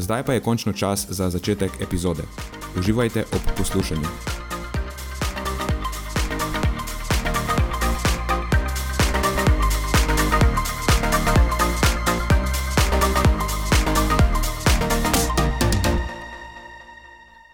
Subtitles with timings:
[0.00, 2.22] Zdaj pa je končno čas za začetek epizode.
[2.78, 4.08] Uživajte ob poslušanju.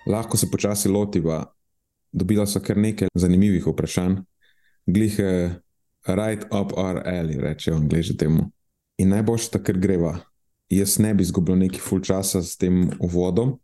[0.06, 1.53] Lahko se počasi lotiva.
[2.12, 4.22] Dobila so kar nekaj zanimivih vprašanj,
[4.86, 5.50] glihe,
[6.06, 8.53] right up our alley, rečejo angliži temu.
[8.98, 10.19] In najboljše, da kar greva
[10.70, 13.59] jaz ne bi izgubil neki full časa s tem uvodom, uh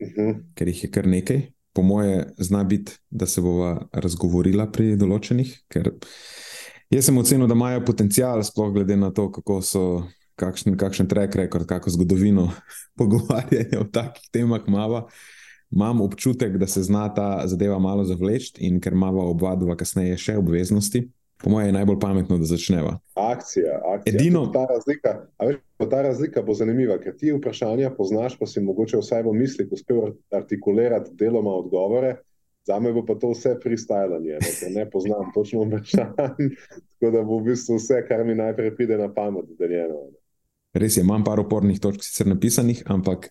[0.00, 0.28] Mhm.
[0.28, 0.42] -huh.
[0.54, 1.42] ker jih je kar nekaj.
[1.72, 5.90] Po moje, zna biti, da se bova razgovorila pri določenih, ker
[6.90, 10.02] jaz sem ocenil, da imajo potencial, sploh glede na to, kako so,
[10.36, 12.50] kakšen, kakšen track record, kakšno zgodovino
[12.98, 15.06] pogovarjanja o takih temah imamo.
[15.70, 20.16] Imam občutek, da se zna ta zadeva malo zavleči, in ker imamo oba dva kasneje
[20.18, 21.08] še obveznosti,
[21.42, 22.98] po mojem, je najbolj pametno, da začneva.
[23.14, 24.14] Akcija, akcija.
[24.14, 25.56] Edino- Ta razlika, veš,
[25.90, 30.00] ta razlika bo zanimiva, ker ti vprašanja poznaš, pa si mogoče vsaj v mislih uspel
[30.30, 32.16] artikulirati deloma odgovore.
[32.66, 36.50] Za me bo pa to vse freestylanje, ne, ker ne poznam točno vprašanj.
[36.90, 40.10] Tako da bo v bistvu vse, kar mi najprej pride na pamet, deljeno.
[40.74, 43.30] Res je, imam par opornih točk sicer napisanih, ampak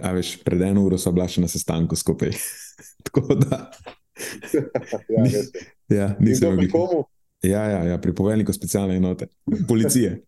[0.00, 2.32] a veš, pred eno uro so bila še na sestanku skupaj.
[3.06, 3.70] Tako da,
[5.14, 7.04] ja, Ni- ja, nisem komu?
[7.42, 9.26] Ja, ja, ja, pri poveljniku specialne enote,
[9.68, 10.20] policije.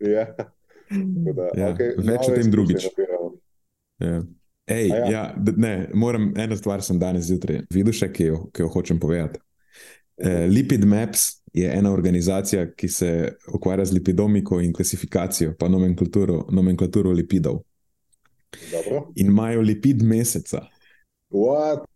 [0.00, 0.24] Ja.
[1.34, 2.86] Da, Ja, okay, več o tem drugič.
[4.00, 4.22] Ja.
[4.66, 5.10] Ej, A ja.
[5.10, 5.22] ja,
[5.56, 9.38] ne, moram eno stvar sem danes zjutraj videl, še, ki, jo, ki jo hočem povedati.
[10.18, 13.10] Eh, Lipid Maps je ena organizacija, ki se
[13.54, 17.60] ukvarja z lipidomiko in klasifikacijo, pa nomenklaturo, nomenklaturo lipidov.
[18.72, 19.04] Dobro.
[19.20, 20.64] In imajo lipid meseca.
[21.30, 21.86] What?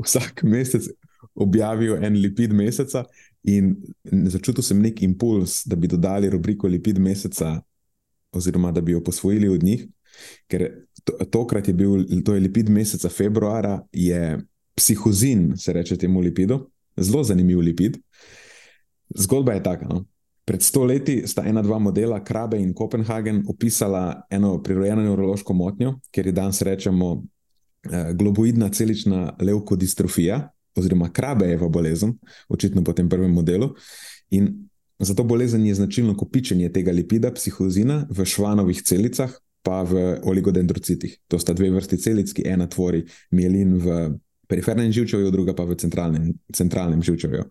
[0.00, 0.88] vsak mesec
[1.34, 3.04] objavijo en lipid meseca,
[3.44, 3.74] in
[4.04, 7.58] začutil sem nek impuls, da bi dodali rubriko lipid meseca,
[8.32, 9.86] oziroma da bi jo posvojili od njih.
[10.48, 10.68] Ker
[11.04, 14.38] to, tokrat je bil to je lipid meseca februara, je
[14.74, 17.98] psihozin, se reče temu lipidu, zelo zanimiv lipid.
[19.14, 19.86] Zgodba je taka.
[19.88, 20.04] No?
[20.44, 25.98] Pred sto leti sta ena, dva modela, Krabe in Kopenhagen, opisala eno prirojeno nevrološko motnjo,
[26.12, 27.22] ker ji danes rečemo
[27.90, 32.16] eh, globoidna celična levkodistrofija, oziroma krabejeva bolezen,
[32.48, 33.70] očitno po tem prvem modelu.
[34.30, 34.68] In
[34.98, 39.32] za to bolezen je značilno kopičenje tega lipida, psihozina, v švanovih celicah,
[39.64, 41.16] pa v oligodendrocitih.
[41.28, 43.98] To sta dve vrsti celic, ki ena tvori mielin v
[44.48, 47.46] perifernem živčevju, druga pa v centralnem, centralnem živčevju.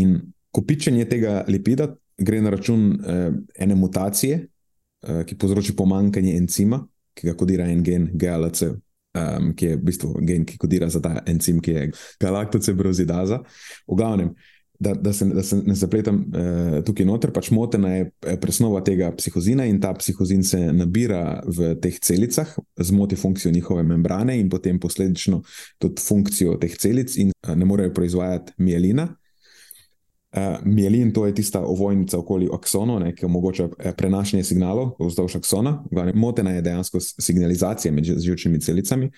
[0.00, 0.16] In
[0.50, 6.80] kopičenje tega lipida gre na račun eh, ene mutacije, eh, ki povzroči pomankanje encima,
[7.14, 8.72] ki ga kodira en gen GLC,
[9.14, 11.90] um, ki je v bistvu gen, ki kodira za ta encim, ki je
[12.20, 13.42] galaktocebrozidaza.
[13.86, 14.34] V glavnem,
[14.80, 18.80] da, da, se, da se ne zapletam uh, tukaj noter, pač motena je eh, presnova
[18.84, 24.48] tega psihozina in ta psihozin se nabira v teh celicah, zmoti funkcijo njihove membrane in
[24.48, 25.42] potem posledično
[25.78, 29.10] tudi funkcijo teh celic, in uh, ne morejo proizvajati mielina.
[30.30, 35.80] Uh, mielin to je tista ovojnica okoli aksonov, ki omogoča eh, prenašanje signalov vzdolž aksona.
[36.14, 39.10] Motena je dejansko signalizacija med ži- živčnimi celicami.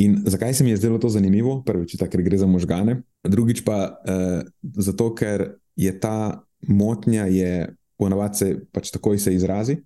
[0.00, 1.58] In zakaj se mi je zdelo to zanimivo?
[1.66, 7.74] Prvič, tako, ker gre za možgane, drugič pa uh, zato, ker je ta motnja, je
[8.00, 9.76] ponavadi se pač takoj se izrazi.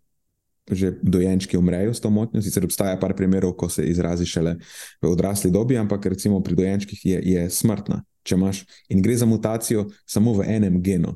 [0.64, 4.54] Že dojenčki umrejo s to motnjo, sicer obstaja par primerov, ko se izrazi šele
[5.02, 8.62] v odrasli dobi, ampak recimo pri dojenčkih je, je smrtna, če imaš.
[8.88, 11.12] In gre za mutacijo samo v enem genu.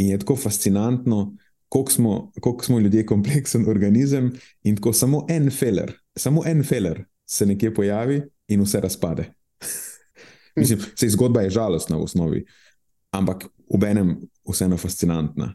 [0.00, 1.34] In je tako fascinantno,
[1.68, 4.32] koliko smo, koliko smo ljudje kompleksen organizem
[4.62, 9.32] in tako samo en feler, samo en feler se nekje pojavi in vse razpade.
[10.56, 12.44] Mislim, se zgodba je žalostna v osnovi,
[13.12, 13.46] ampak
[13.78, 14.16] v enem
[14.48, 15.54] vseeno fascinantna.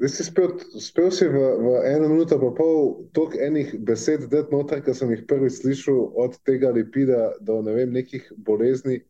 [0.00, 4.40] Zdaj si spel, spel si v, v eno minuto pa pol toliko enih besed, da
[4.48, 9.02] noter, ki sem jih prvič slišal od tega lipida do ne vem, nekih bolezni,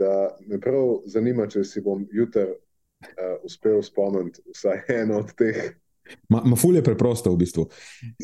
[0.00, 5.60] da me prav zanima, če si bom jutri uh, uspel spomniti vsaj eno od teh.
[6.32, 7.66] Mafulje je preprosto v bistvu.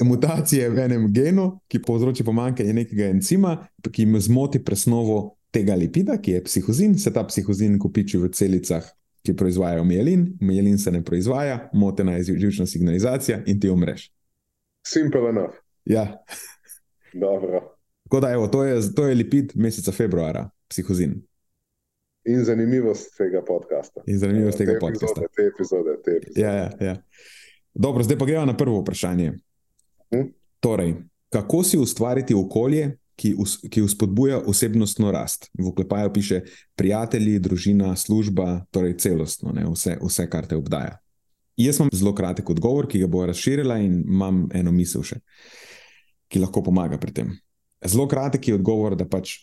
[0.00, 6.16] Mutacije v enem genu, ki povzroči pomankanje nekega encima, ki jim zmoti presnovo tega lipida,
[6.16, 8.88] ki je psihozin, se ta psihozin kopiči v celicah,
[9.22, 14.12] ki proizvajajo mielin, mielin se ne proizvaja, motena je živčna signalizacija in ti umreš.
[14.86, 15.54] Simple enough.
[15.84, 16.24] Ja.
[17.12, 17.76] Dobro.
[18.02, 21.22] Tako da, evo, to, je, to je lipid meseca februarja, psihozin.
[22.24, 24.02] In zanimivost tega podcasta.
[24.06, 25.20] In zanimivost tega te podcasta.
[25.20, 26.40] Epizode, te epizode, te epizode.
[26.40, 26.96] Ja, ja, ja.
[27.74, 29.32] Dobro, zdaj pa gremo na prvo vprašanje.
[30.10, 30.26] Hm?
[30.60, 30.94] Torej,
[31.28, 35.50] kako si ustvariti okolje, ki, us, ki vzpodbuja osebnostno rast?
[35.58, 36.40] V oklepaju piše
[36.78, 40.96] prijatelji, družina, služba, torej celostno, ne, vse, vse, kar te obdaja.
[41.60, 45.20] Jaz imam zelo kratek odgovor, ki ga bo razširila, in imam eno misel še,
[46.32, 47.34] ki lahko pomaga pri tem.
[47.84, 49.36] Zelo kratek je odgovor, da pač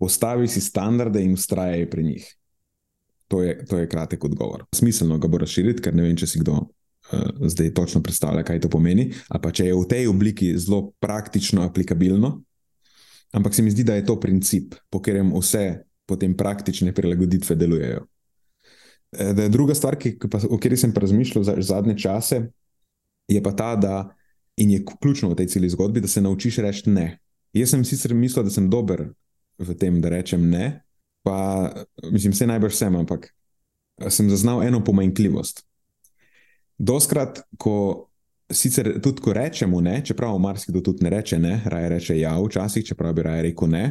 [0.00, 2.30] postavi si standarde in ustrajaj pri njih.
[3.28, 4.64] To je, to je kratek odgovor.
[4.74, 6.68] Smiselno ga bo razširiti, ker ne vem, če si kdo uh,
[7.40, 9.10] zdaj točno predstavlja, kaj to pomeni.
[9.28, 12.38] Ali pa če je v tej obliki zelo praktično aplikabilno.
[13.34, 18.04] Ampak se mi zdi, da je to princip, po katerem vse potem praktične prilagoditve delujejo.
[19.18, 22.44] Eh, da druga stvar, ki, pa, o kateri sem razmišljal za zadnje čase,
[23.28, 24.14] je pa ta, da
[24.56, 27.18] je ključno v tej celi zgodbi, da se naučiš reči ne.
[27.52, 29.08] Jaz sem sicer mislil, da sem dober
[29.58, 30.84] v tem, da rečem ne.
[31.22, 31.70] Pa,
[32.10, 33.30] mislim, vse najbrž sem, ampak
[34.08, 35.64] sem zaznal eno pomanjkljivost.
[36.78, 38.10] Doskrat, ko
[38.52, 42.86] sicer tudi ko rečemo ne, čeprav marsikdo tudi ne reče ne, raje reče ja, včasih,
[42.86, 43.84] čeprav bi raje rekel ne.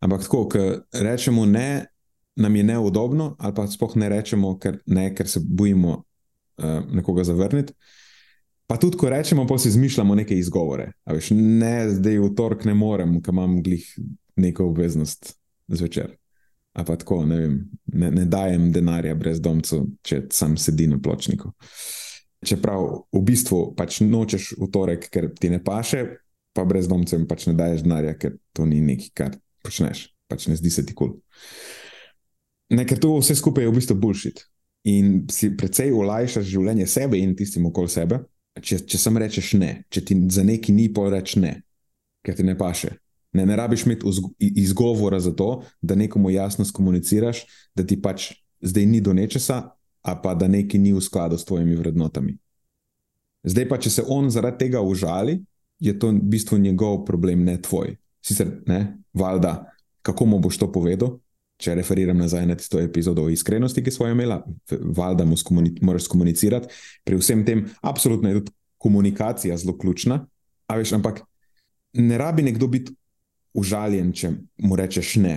[0.00, 1.86] Ampak tako, ko rečemo ne,
[2.36, 7.24] nam je neudobno, ali pa sploh ne rečemo ker, ne, ker se bojimo uh, nekoga
[7.24, 7.72] zavrniti.
[8.66, 10.90] Pa tudi, ko rečemo, pa si izmišljamo neke izgovore.
[11.06, 13.86] Veš, ne, zdaj v torek ne morem, ker imam glih
[14.40, 15.34] neko obveznost
[15.68, 16.16] zvečer.
[16.74, 20.98] A pa tako, ne, vem, ne, ne dajem denarja brez domcev, če sam sedim na
[20.98, 21.52] pločniku.
[22.44, 26.04] Čeprav v bistvu pač nočeš v torek, ker ti ne paše,
[26.54, 30.56] pa brez domcev pač ne daješ denarja, ker to ni nekaj, kar počneš, pač ne
[30.58, 31.16] zdi se ti kul.
[31.16, 32.84] Cool.
[32.84, 34.44] Ker to vse skupaj je v bistvu bullshit.
[34.84, 38.20] In si precej olajšaš življenje sebe in tistim okoli sebe,
[38.60, 41.54] če, če samo rečeš ne, če ti za neki ni pol reči ne,
[42.24, 42.92] ker ti ne paše.
[43.34, 44.12] Ne, ne rabiš imeti
[44.62, 47.42] izgovora za to, da nekomu jasno skomuniciraš,
[47.74, 48.30] da ti pač
[48.62, 49.74] zdaj ni do nečesa,
[50.04, 52.36] a pa da nekaj ni v skladu s tvojimi vrednotami.
[53.44, 55.38] Zdaj pa, če se on zaradi tega užali,
[55.80, 57.96] je to v bistvu njegov problem, ne tvoj.
[58.24, 59.64] Sicer, ne, valjda,
[60.04, 61.18] kako mu boš to povedal,
[61.60, 64.38] če referiram nazaj na tisto epizodo o iskrenosti, ki smo jo imeli,
[64.96, 66.72] valjda mu skomunic moraš komunicirati.
[67.04, 68.54] Pri vsem tem, absolutno je tudi
[68.84, 70.24] komunikacija zelo ključna.
[70.68, 71.22] Veš, ampak
[72.00, 72.92] ne rabi nekdo biti
[73.54, 74.32] užaljen, če
[74.64, 75.36] mu rečeš ne.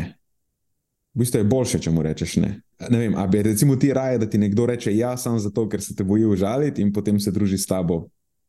[1.14, 2.56] V bistvu je boljše, če mu rečeš ne.
[2.89, 5.81] Ne vem, ali bi recimo ti raje, da ti nekdo reče ja, samo zato, ker
[5.81, 8.03] se te boji užaliti in potem se druži s tabo,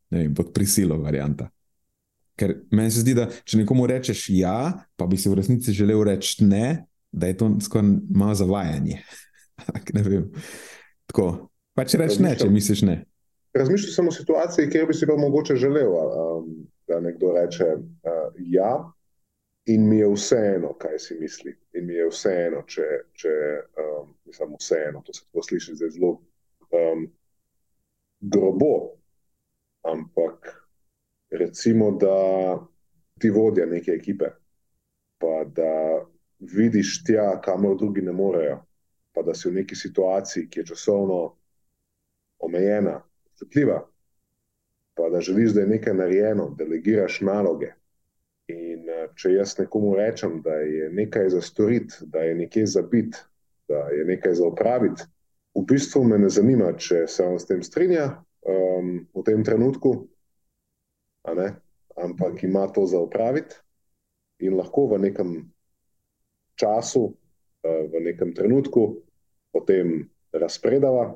[0.09, 1.49] ne vem, pod prisilo, varianta.
[2.37, 6.03] Ker meni se zdi, da če nekomu rečeš ja, pa bi si v resnici želel
[6.07, 9.01] reči ne, da je to skoraj malo zavajanje.
[9.97, 10.29] ne vem.
[11.09, 11.49] Tako.
[11.73, 13.01] Pa če rečeš ne, če misliš ne.
[13.57, 16.49] Razmišljam samo o situaciji, kjer bi si pa mogoče želel, um,
[16.87, 18.75] da nekdo reče uh, ja,
[19.69, 21.53] in mi je vseeno, kaj si misli.
[21.73, 23.33] In mi je vseeno, če, če
[23.83, 26.15] um, mislim, vseeno, to se tako sliši zelo
[26.73, 27.05] um,
[28.19, 28.73] grobo.
[29.85, 30.49] Ampak
[31.31, 32.15] recimo, da
[33.19, 34.31] ti vodja neke ekipe,
[35.21, 35.71] pa da
[36.39, 38.57] vidiš tja, kamor drugi ne morejo,
[39.13, 41.19] pa da si v neki situaciji, ki je časovno
[42.39, 42.97] omejena,
[43.31, 43.79] občutljiva,
[44.95, 47.73] pa da želiš, da je nekaj narejeno, delegiraš naloge.
[49.19, 53.17] Če jaz nekomu rečem, da je nekaj za storiti, da je nekaj za biti,
[53.67, 55.03] da je nekaj za upraviti,
[55.55, 58.05] v bistvu me ne zanima, če se on s tem strinja
[58.47, 59.91] um, v tem trenutku,
[61.99, 63.59] ampak ima to za upraviti
[64.39, 65.33] in lahko v nekem
[66.55, 69.03] času, uh, v nekem trenutku,
[69.51, 71.11] potem razpredava,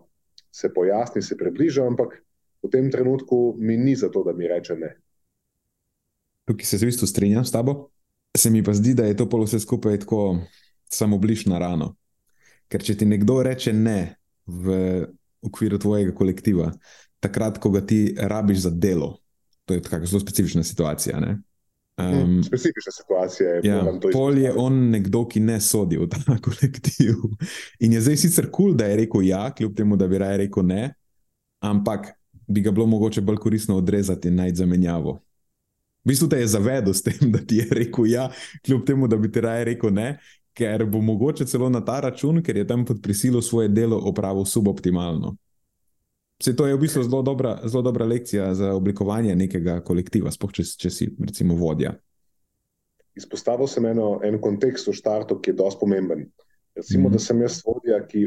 [0.53, 2.19] se pojasni, se približa, ampak
[2.63, 4.91] v tem trenutku mi ni za to, da mi reče ne
[6.45, 7.89] tukaj se v bistvu strinjam s tabo.
[8.37, 10.39] Se mi pa zdi, da je to polo vse skupaj tako
[10.89, 11.95] samo bliž na rano.
[12.67, 15.05] Ker če ti nekdo reče ne v
[15.43, 16.71] okviru tvojega kolektiva,
[17.23, 19.17] takrat, ko ga ti rabiš za delo,
[19.65, 21.19] to je tako zelo specifična situacija.
[21.19, 21.37] Ne?
[21.97, 23.61] Um, specifična situacija je.
[23.63, 27.21] Ja, pol je on nekdo, ki ne sodi v ta kolektiv.
[27.79, 30.41] In je zdaj sicer kul, cool, da je rekel ja, kljub temu, da bi raje
[30.47, 30.87] rekel ne,
[31.61, 32.09] ampak
[32.47, 35.19] bi ga bilo mogoče bolj koristno odrezati in najti zamenjavo.
[36.03, 38.29] V bistvu te je zavedel s tem, da ti je rekel ja,
[38.65, 40.17] kljub temu, da bi ti raje rekel ne,
[40.53, 44.45] ker bo mogoče celo na ta račun, ker je tam pod prisilo svoje delo opravil
[44.45, 45.35] suboptimalno.
[46.43, 50.51] Se to je v bistvu zelo dobra, zelo dobra lekcija za oblikovanje nekega kolektiva, spoh
[50.51, 51.93] če, če si recimo vodja.
[53.15, 56.25] Izpostavil sem eno, en kontekst v štartu, ki je dosti pomemben.
[56.75, 57.13] Recimo, mm -hmm.
[57.13, 58.25] da sem jaz vodja, ki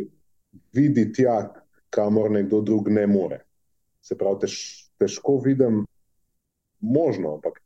[0.72, 1.52] vidi tja,
[1.90, 3.40] kamor nekdo drug ne more.
[4.00, 4.54] Se pravi, tež,
[4.98, 5.84] težko vidim
[6.80, 7.65] možno, ampak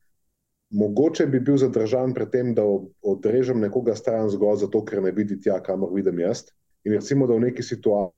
[0.71, 2.63] mogoče bi bil zadržan pred tem, da
[3.03, 6.47] odrežem nekoga stran zgolj zato, ker ne vidi tja, kamor vidim jaz.
[6.85, 8.17] In recimo, da v neki situaciji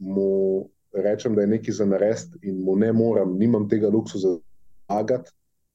[0.00, 4.38] mu rečem, da je nekaj za narediti in mu ne morem, nimam tega luksuza
[4.88, 5.30] zagati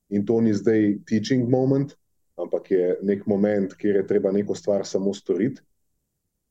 [0.10, 1.96] in to ni zdaj teaching moment,
[2.38, 5.62] ampak je nek moment, kjer je treba neko stvar samo storiti.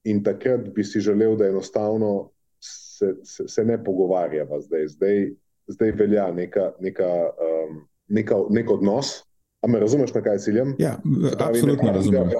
[0.05, 2.31] In takrat bi si želel, da enostavno
[2.61, 4.89] se, se, se ne pogovarjava zdaj.
[4.89, 5.31] Zdaj,
[5.67, 9.23] zdaj velja neka, neka, um, neka, nek odnos.
[9.65, 10.75] A me razumeš, na kaj ciljem?
[10.79, 10.99] Ja,
[11.37, 12.31] pravi, absolutno razumem.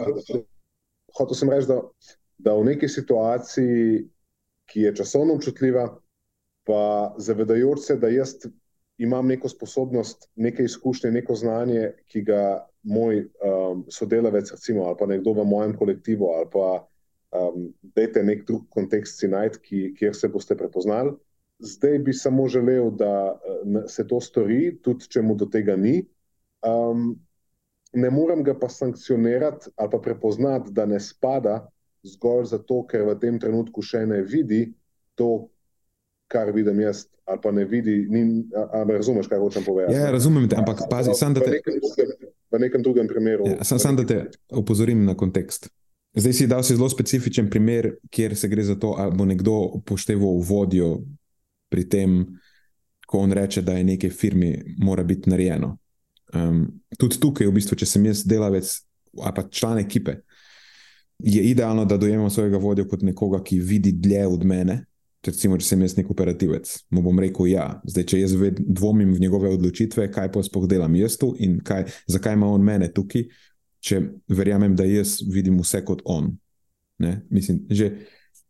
[1.17, 1.79] Hotel sem reči, da,
[2.39, 4.03] da v neki situaciji,
[4.69, 5.87] ki je časovno občutljiva,
[6.69, 8.37] pa zavedajoč se, da jaz
[8.99, 12.43] imam neko sposobnost, neke izkušnje, neko znanje, ki ga
[12.83, 16.67] moj um, sodelavec, recimo, ali pa nekdo v mojem kolektivu, ali pa
[17.33, 21.17] um, dajte nek drug kontekst si najti, kjer se boste prepoznali.
[21.59, 26.03] Zdaj bi samo želel, da uh, se to stori, tudi če mu do tega ni.
[26.65, 27.15] Um,
[27.95, 31.69] ne morem ga pa sankcionirati ali pa prepoznati, da ne spada
[32.05, 34.67] zgolj zato, ker v tem trenutku še ne vidi
[35.15, 35.49] to,
[36.29, 38.05] kar vidim jaz, ali pa ne vidi.
[38.11, 39.97] Ni, a, a razumeš, kaj hočem povedati?
[39.97, 41.51] Ja, razumem te, ampak pazi, sam da te.
[41.51, 42.13] V nekem drugem,
[42.51, 43.49] v nekem drugem primeru.
[43.49, 44.21] Ja, sam, sam da te
[44.53, 45.71] opozorim na kontekst.
[46.15, 49.57] Zdaj si dal si zelo specifičen primer, kjer se gre za to, ali bo nekdo
[49.81, 50.99] upošteval vodjo
[51.73, 52.21] pri tem,
[53.07, 55.75] ko on reče, da je nekaj firmi mora biti narejeno.
[56.35, 56.65] Um,
[56.99, 58.71] tudi tukaj, v bistvu, če sem jaz delavec
[59.15, 60.17] ali pa član ekipe,
[61.23, 64.81] je idealno, da dojemam svojega vodjo kot nekoga, ki vidi dlje od mene
[65.27, 69.23] recimo, če sem jaz nek operativec, mu bom rekel, ja, zdaj, če jaz dvomim v
[69.23, 73.27] njegove odločitve, kaj pa spoh delam jaz tu in kaj, zakaj ima on mene tukaj,
[73.85, 74.01] če
[74.33, 76.33] verjamem, da jaz vidim vse kot on.
[77.33, 77.91] Mislim, že,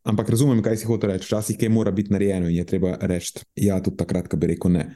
[0.06, 1.26] ampak razumem, kaj si hotel reči.
[1.26, 4.74] Včasih kaj mora biti narejeno in je treba reči, ja, tudi takrat, ko bi rekel
[4.74, 4.88] ne.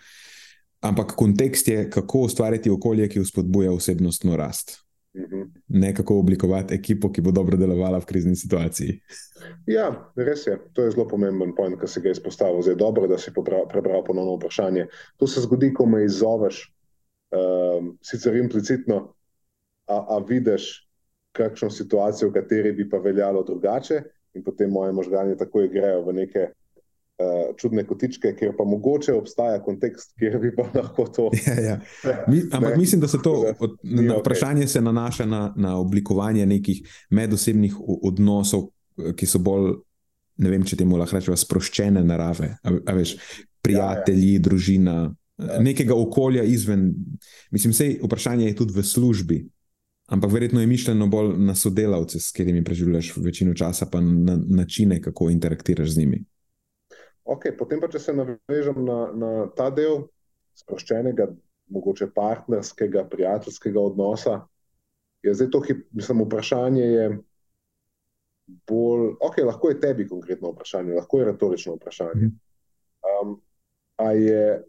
[0.81, 4.79] Ampak kontekst je, kako ustvariti okolje, ki vzpodbuja osebnostno rast.
[5.17, 5.43] Mhm.
[5.69, 9.01] Ne kako oblikovati ekipo, ki bo dobro delovala v krizni situaciji.
[9.67, 10.59] Ja, res je.
[10.73, 12.63] To je zelo pomemben point, ki si ga izpostavil.
[12.63, 14.87] Zdaj je dobro, da si prebral ponovno vprašanje.
[15.17, 16.61] To se zgodi, ko me izzoveš,
[17.35, 19.01] um, sicer implicitno,
[19.89, 20.89] a, a vidiš
[21.33, 24.03] kakšno situacijo, v kateri bi pa veljalo drugače,
[24.35, 26.49] in potem moje možganje takoj grejo v neke
[27.19, 31.31] uh, čudne kotičke, kjer pa mogoče obstaja kontekst, kjer bi pa lahko to.
[31.47, 31.77] Ja, ja.
[32.29, 34.21] Mi, ampak ne, mislim, da se to od, na, okay.
[34.21, 38.69] vprašanje se nanaša na, na oblikovanje nekih medosebnih odnosov,
[39.17, 39.73] ki so bolj,
[40.39, 42.57] ne vem, če temu lahko rečemo, sproščene narave.
[42.63, 43.17] A, a veš,
[43.63, 44.45] prijatelji, ja, ja.
[44.49, 44.97] družina.
[45.63, 46.91] Nekega okolja izven,
[47.55, 49.39] mislim, vse vprašanje je tudi v službi,
[50.11, 55.03] ampak verjetno je mišljeno bolj na sodelavce, s katerimi preživljaš večino časa, pa na načine,
[55.03, 56.25] kako interaktiraš z njimi.
[57.29, 60.07] Okay, potem pa, če se navežem na, na ta del
[60.57, 61.29] sproščenega,
[61.69, 64.39] mogoče partnerskega, prijateljskega odnosa,
[65.23, 65.61] je zdaj to,
[65.93, 67.09] mislim, vprašanje je
[68.69, 72.31] bolj, ok, lahko je tebi konkretno vprašanje, lahko je retorično vprašanje.
[73.05, 73.35] Um,
[73.97, 74.65] a, je,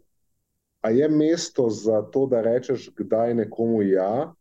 [0.84, 4.34] a je mesto za to, da rečeš, kdaj nekomu ja,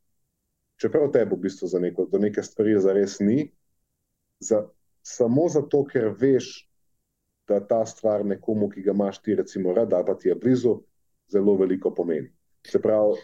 [0.81, 3.51] čeprav tebi v bistvu za neko, do neke stvari zares ni,
[4.43, 4.65] za,
[5.03, 6.68] samo zato, ker veš,
[7.49, 10.77] da ta stvar nekomu, ki ga imaš ti, recimo, rad, ali pa ti je blizu,
[11.31, 12.29] zelo veliko pomeni.
[12.67, 13.17] Se pravi,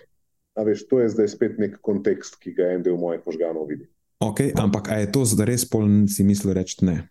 [0.66, 3.90] veš, to je zdaj spet nek kontekst, ki ga en del mojih možganov vidi.
[4.24, 7.02] Okay, ampak je to zdaj res poln, si misli reči ne?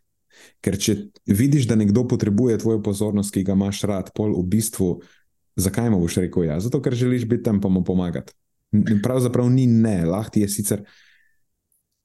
[0.65, 0.97] Ker če
[1.31, 4.89] vidiš, da nekdo potrebuje tvojo pozornost, ki ga imaš rad, pol v bistvu,
[5.61, 6.59] zakaj mu boš rekel ja?
[6.61, 8.35] Zato, ker želiš biti tam, pa mu pomagati.
[9.05, 10.83] Pravzaprav ni ne, lahko je sicer.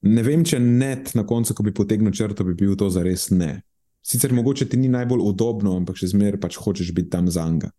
[0.06, 3.28] Ne vem, če net na koncu, ko bi potegnil črto, bi bil to za res
[3.34, 3.58] ne.
[4.02, 7.70] Sicer mogoče ti ni najbolj udobno, ampak še zmeraj pač hočeš biti tam za njega.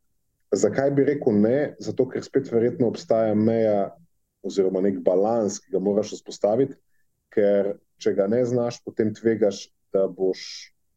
[0.51, 1.57] Zakaj bi rekel ne?
[1.79, 3.91] Zato, ker spet verjetno obstaja meja
[4.45, 6.75] oziroma nek balans, ki ga moraš vzpostaviti,
[7.33, 10.41] ker če ga ne znaš, potem tvegaš, da boš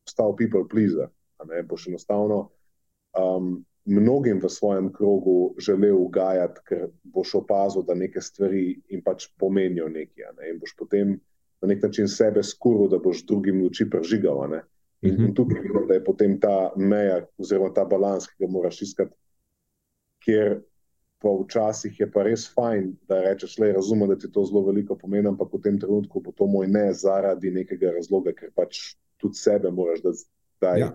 [0.07, 1.11] postal people pleaser.
[1.69, 2.39] Boš enostavno
[3.19, 9.29] um, mnogim v svojem krogu želel ugajati, ker boš opazil, da neke stvari jim pač
[9.39, 10.31] pomenijo nekaj.
[10.39, 10.53] Ne?
[10.53, 11.19] In boš potem
[11.63, 14.41] na nek način sebe skuril, da boš drugim luči prežigal.
[15.05, 15.27] In, -huh.
[15.29, 19.17] in tukaj vidimo, da je potem ta meja, oziroma ta balans, ki ga moraš iskati,
[20.25, 20.61] kjer
[21.25, 24.97] pa včasih je pa res fajn, da rečeš, le razumem, da ti to zelo veliko
[24.97, 29.41] pomeni, ampak v tem trenutku bo to moj ne zaradi nekega razloga, ker pač tudi
[29.41, 30.91] sebe moraš dati ja.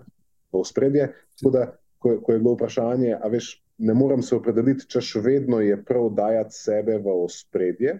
[0.52, 1.08] v spredje.
[1.38, 1.64] Tako da,
[1.98, 5.78] ko, ko je bilo vprašanje, a veš, ne morem se opredeliti, če še vedno je
[5.84, 7.96] prav dajati sebe v spredje.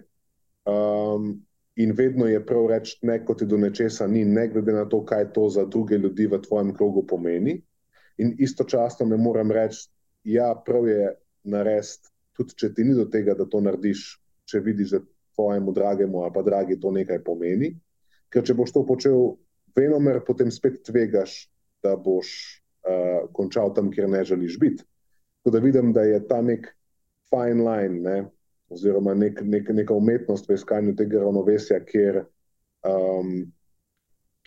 [0.67, 1.41] Um,
[1.75, 5.05] In vedno je prav reči, ne kot ti do nečesa ni, ne glede na to,
[5.05, 7.61] kaj to za druge ljudi v tvojem krogu pomeni.
[8.17, 11.13] In istočasno ne morem reči, da ja, prav je
[11.43, 14.03] narediti, tudi če ti ni do tega, da to narediš,
[14.45, 14.99] če vidiš, da
[15.35, 17.71] tvojemu dragemu ali pa dragi to nekaj pomeni.
[18.31, 19.37] Ker če boš to počel
[19.75, 21.47] venomer, potem spet tvegaš,
[21.83, 22.27] da boš
[22.85, 24.85] uh, končal tam, kjer ne želiš biti.
[25.41, 26.67] Tako da vidim, da je ta nek
[27.31, 27.99] fine line.
[28.05, 28.17] Ne?
[28.71, 32.21] Oziroma nek, nek, neka umetnost v iskanju tega ravnovesja, kjer,
[32.87, 33.33] um,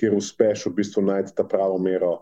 [0.01, 2.15] kjer uspeš v bistvu najti ta pravo mero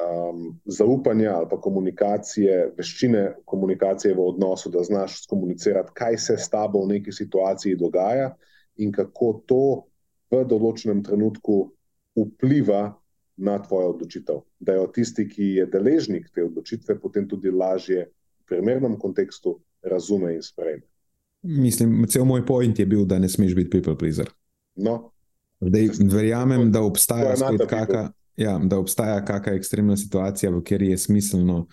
[0.00, 6.48] um, zaupanja ali pa komunikacije, veščine komunikacije v odnosu, da znaš komunicirati, kaj se s
[6.50, 8.32] tabo v neki situaciji dogaja
[8.80, 9.64] in kako to
[10.32, 11.66] v določenem trenutku
[12.16, 12.96] vpliva.
[13.40, 18.42] Na tvojo odločitev, da je tisti, ki je deležnik te odločitve, potem tudi lažje v
[18.52, 20.89] primernem kontekstu razume in sprejme.
[21.42, 24.28] Mislim, cel moj point je bil, da ne smeš biti people pleaser.
[24.76, 25.12] No.
[25.60, 27.34] Zdaj, verjamem, da obstaja,
[27.68, 31.66] kaka, ja, da obstaja kakšna ekstremna situacija, v kateri je smiselno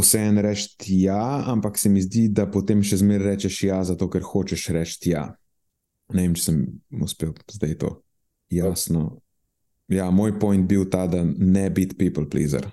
[0.00, 4.24] vseeno reči ja, ampak se mi zdi, da potem še zmeraj rečeš ja, zato ker
[4.24, 5.26] hočeš reči ja.
[6.14, 6.60] Ne vem, če sem
[7.02, 7.92] uspel zdaj to
[8.52, 9.20] jasno.
[9.90, 12.66] Ja, moj point bil ta, da ne biti people pleaser,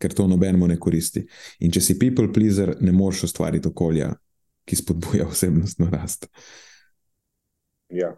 [0.00, 1.24] ker to nobenemu ne koristi.
[1.64, 4.12] In če si people pleaser, ne moreš ustvariti okolja,
[4.64, 6.28] ki spodbuja osebnostno rast.
[7.88, 8.14] Ja.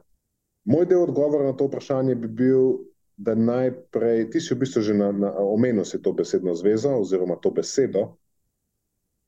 [0.65, 2.79] Moj del odgovora na to vprašanje bi bil,
[3.17, 7.51] da najprej, ti si v bistvu že na, na, omenil to besedno zvezo oziroma to
[7.51, 8.17] besedo.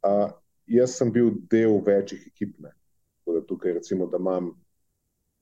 [0.02, 0.30] A,
[0.66, 2.58] jaz sem bil del večjih ekip.
[2.60, 2.74] Ne.
[3.48, 4.52] Tukaj, recimo, da imam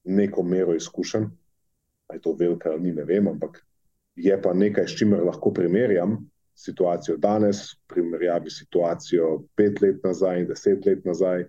[0.04, 1.26] neko mero izkušenj,
[2.06, 3.66] ali je to velika ali ni, ne vem, ampak
[4.16, 10.46] je pa nekaj, s čimer lahko primerjam situacijo danes, primerjavi situacijo pet let nazaj in
[10.48, 11.44] deset let nazaj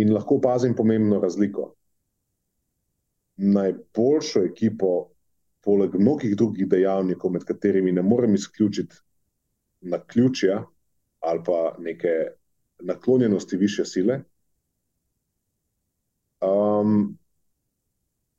[0.00, 1.72] in lahko opazim pomembno razliko.
[3.36, 5.10] Najboljšo ekipo,
[5.64, 8.96] poleg mnogih drugih dejavnikov, med katerimi ne morem izključiti
[9.80, 10.64] na ključja
[11.20, 12.08] ali pa neke
[12.78, 14.20] naklonjenosti više sile,
[16.40, 17.18] um,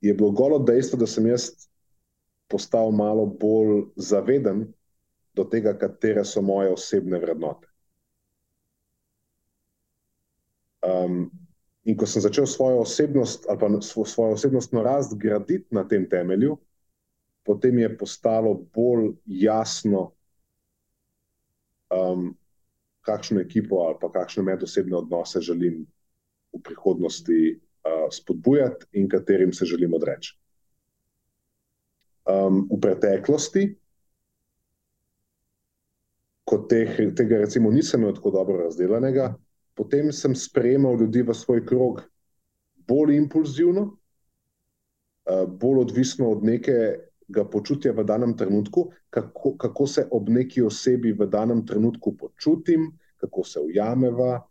[0.02, 1.50] je bilo golo dejstvo, da sem jaz
[2.48, 4.74] postal malo bolj zaveden
[5.34, 7.68] do tega, katere so moje osebne vrednote.
[10.82, 11.32] Um,
[11.90, 16.58] in ko sem začel svojo osebnost ali pa svojo osebnostno rast graditi na tem temelju,
[17.44, 20.12] potem je postalo bolj jasno,
[21.90, 22.36] um,
[23.02, 25.88] kakšno ekipo ali pa kakšne medosebne odnose želim
[26.54, 30.38] v prihodnosti uh, spodbujati in katerim se želim odreči.
[32.30, 33.64] Um, v preteklosti,
[36.46, 39.34] ko teh, tega recimo nisem imel tako dobro razdeljenega,
[39.80, 42.02] potem sem sprejemal ljudi v svoj krog
[42.88, 43.86] bolj impulzivno,
[45.24, 51.14] eh, bolj odvisno od nekega počutja v danem trenutku, kako, kako se ob neki osebi
[51.16, 54.42] v danem trenutku počutim, kako se ujameva.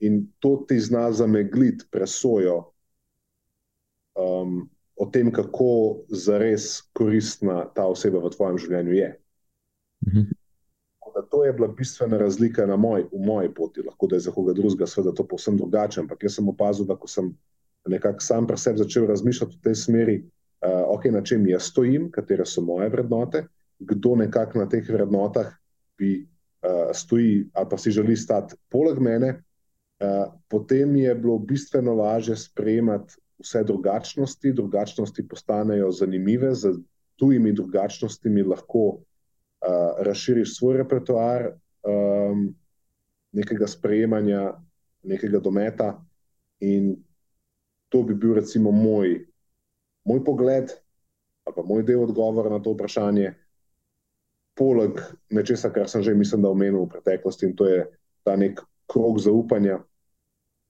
[0.00, 2.72] In to ti zna zamegliti presojo
[4.14, 9.10] um, o tem, kako zares koristna ta oseba v tvojem življenju je.
[10.06, 10.37] Mhm
[11.30, 13.82] to je bila bistvena razlika moj, v moji poti.
[13.82, 16.00] Lahko da je za koga drugega, seveda, to povsem drugače.
[16.00, 17.32] Ampak jaz sem opazil, da ko sem
[17.88, 22.10] nekako sam pri sebi začel razmišljati v tej smeri, uh, okay, na čem jaz stojim,
[22.10, 23.46] katere so moje vrednote,
[23.78, 25.52] kdo nekako na teh vrednotah
[25.98, 26.26] bi
[26.62, 29.42] uh, stoji ali pa si želi stati poleg mene,
[30.02, 34.52] uh, potem je bilo bistveno lažje sprejemati vse drugačnosti.
[34.52, 36.52] Drugačnosti postanejo zanimive,
[37.16, 38.98] tujimi drugačnostmi lahko
[39.60, 41.50] uh, razširiš svoj repertoar
[41.82, 42.48] um,
[43.32, 44.52] nekega sprejemanja,
[45.02, 45.92] nekega dometa.
[46.60, 46.96] In
[47.88, 49.26] to bi bil, recimo, moj,
[50.04, 50.72] moj pogled,
[51.44, 53.32] ali pa moj del odgovora na to vprašanje,
[54.58, 54.98] poleg
[55.30, 57.84] nečesa, kar sem že, mislim, da omenil v preteklosti, in to je
[58.26, 59.78] ta nek krog zaupanja,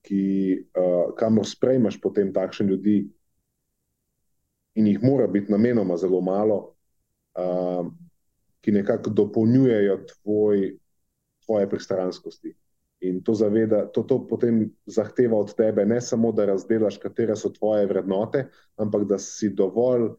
[0.04, 0.22] ki,
[0.76, 2.98] uh, kamor sprejmeš potem takšne ljudi.
[4.78, 6.58] In jih mora biti namenoma zelo malo,
[7.34, 7.88] uh,
[8.60, 10.78] ki nekako dopolnjujejo tvoj,
[11.46, 12.54] tvoje pristranskosti.
[13.00, 17.52] In to, zaveda, to, to potem zahteva od tebe ne samo, da razdelaš, katere so
[17.54, 20.16] tvoje vrednote, ampak da si dovolj uh,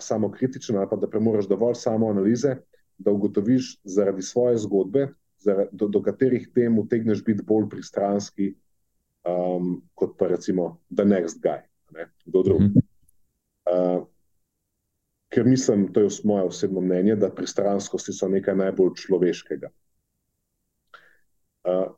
[0.00, 2.56] samokritičen ali pa da premoriš dovolj samoanalize,
[2.98, 5.08] da ugotoviš zaradi svoje zgodbe,
[5.38, 8.54] zaradi, do, do katerih tem utegneš biti bolj pristranski,
[9.28, 11.60] um, kot pa recimo The Next Guy,
[11.92, 12.62] ne, kdo drug.
[13.66, 14.06] Uh,
[15.28, 19.70] ker mislim, to je moje osebno mnenje, da pristranskosti so nekaj najbolj človeškega.
[21.66, 21.90] Uh,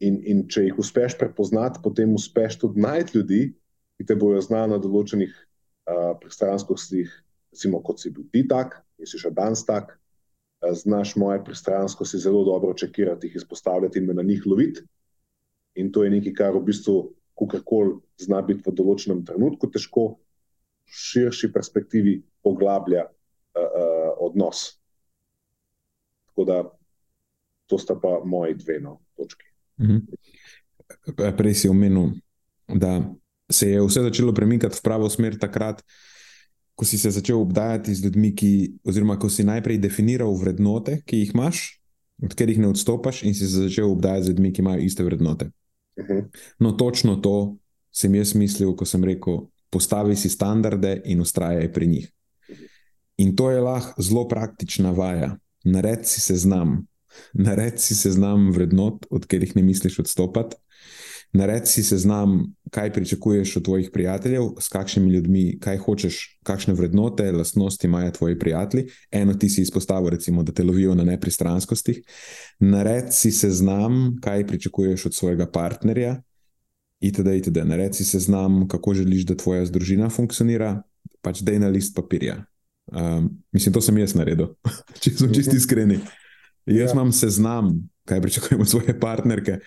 [0.00, 3.42] in, in če jih uspeš prepoznati, potem uspeš tudi najti ljudi,
[3.96, 7.10] ki te bojo znali na določenih uh, pristranskostih,
[7.52, 12.20] recimo kot si bil ti tak, in si še danes tak, uh, znaš moje pristranskosti
[12.20, 14.84] zelo dobro čekirati, jih izpostavljati in me na njih loviti.
[15.80, 16.98] In to je nekaj, kar v bistvu,
[17.38, 20.18] kakorkoli zna biti v določenem trenutku težko,
[20.92, 24.78] širši perspektivi poglablja uh, uh, odnos.
[26.26, 26.62] Tako da
[27.66, 29.44] to sta pa moji dve no, točki.
[29.80, 29.96] Mhm.
[31.36, 32.10] Prej si omenil,
[32.68, 33.00] da
[33.50, 35.82] se je vse začelo premikati v pravo smer takrat,
[36.74, 38.50] ko si se začel obdajati z ljudmi, ki,
[38.84, 41.80] oziroma ko si najprej definiral vrednote, ki jih imaš,
[42.22, 45.50] od katerih ne odstopaš, in si se začel obdajati z ljudmi, ki imajo iste vrednote.
[45.96, 46.12] Uh mhm.
[46.12, 46.28] -huh.
[46.58, 47.56] No, točno to
[47.92, 52.10] sem jaz mislil, ko sem rekel, postavi si standarde in ustrajaj pri njih.
[53.16, 55.36] In to je lahko zelo praktična vaja.
[55.64, 56.86] Naredi si seznam,
[57.32, 60.56] naredi si seznam vrednot, od katerih ne misliš odstopati.
[61.32, 67.30] Naredi si seznam, kaj pričakuješ od tvojih prijateljev, s kakšnimi ljudmi, kaj hočeš, kakšne vrednote,
[67.32, 68.86] lastnosti imajo tvoji prijatelji.
[69.10, 72.02] Eno ti si izpostavil, recimo, da te lovijo na nepristranskostih.
[72.58, 76.22] Naredi si seznam, kaj pričakuješ od svojega partnerja,
[77.02, 77.36] itd.
[77.42, 77.64] itd.
[77.68, 80.82] Naredi si seznam, kako želiš, da tvoja družina funkcionira,
[81.22, 82.42] pač dej na list papirja.
[82.92, 84.54] Um, mislim, to sem jaz naredil,
[85.02, 86.00] če sem čisti iskreni.
[86.66, 86.94] Jaz ja.
[86.94, 87.74] imam seznam,
[88.08, 89.60] kaj pričakujem od svoje partnerke,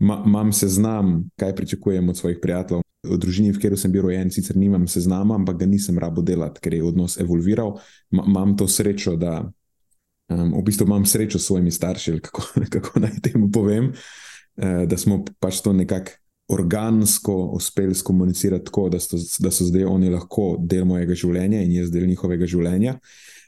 [0.00, 2.82] Ma, imam seznam, kaj pričakujem od svojih prijateljev.
[3.02, 6.60] V družini, v kateri sem bil rojen, sicer nimam seznama, ampak ga nisem rabo delati,
[6.60, 7.74] ker je odnos evolviral.
[8.10, 13.00] Ma, imam to srečo, da um, v bistvu imam srečo s svojimi starši, kako, kako
[13.00, 16.16] naj temu povem, uh, da smo pač to nekako
[16.50, 21.72] organsko uspeli skomunicirati tako, da so, da so zdaj oni lahko del mojega življenja in
[21.76, 22.96] jaz del njihovega življenja.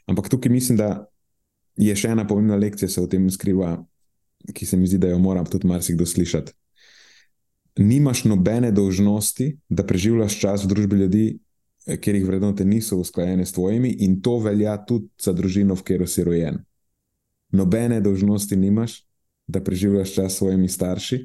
[0.07, 1.05] Ampak tukaj mislim, da
[1.79, 3.75] je še ena pomembna lekcija, se v tem skriva,
[4.53, 6.53] ki se mi zdi, da jo mora tudi marsikdo slišati.
[7.83, 11.25] Nimaš nobene dožnosti, da preživljaš čas v družbi ljudi,
[11.83, 16.07] ker jih vrednote niso usklajene s tvojimi, in to velja tudi za družino, v kateri
[16.07, 16.61] si rojen.
[17.51, 19.01] Nobene dožnosti nimaš,
[19.47, 21.19] da preživljaš čas s svojimi starši,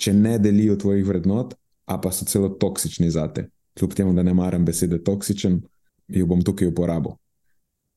[0.00, 1.54] če ne delijo tvojih vrednot,
[1.90, 3.48] a pa so celo toksični za te.
[3.78, 5.60] Kljub temu, da ne maram besede toksičen,
[6.08, 7.14] jo bom tukaj uporabil.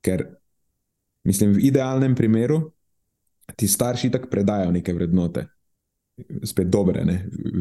[0.03, 0.25] Ker,
[1.27, 2.59] mislim, v idealnem primeru
[3.55, 5.45] ti starši tako predajo neke vrednote,
[6.45, 7.17] spet dobre, ne?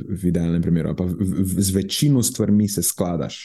[0.09, 3.44] v idealnem primeru, pa v, v, z večino stvarmi se skladaš.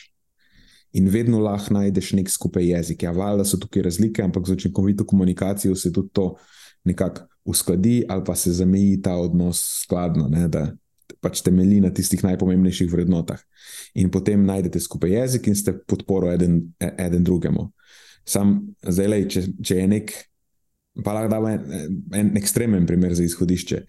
[0.97, 3.03] In vedno lahko najdeš nek skupaj jezik.
[3.03, 6.35] Ja, valjda so tukaj razlike, ampak z učinkovito komunikacijo se tudi to
[6.87, 10.71] nekako uskladi, ali pa se zameji ta odnos skladno, ne, da,
[11.23, 13.41] pač temelji na tistih najpomembnejših vrednotah.
[13.95, 17.69] In potem najdete skupaj jezik in ste podporo eden, e, eden drugemu.
[18.27, 20.13] Sam zdaj, lej, če, če je nek,
[21.03, 23.83] pa lahko da en, en ekstremen primer za izhodišče.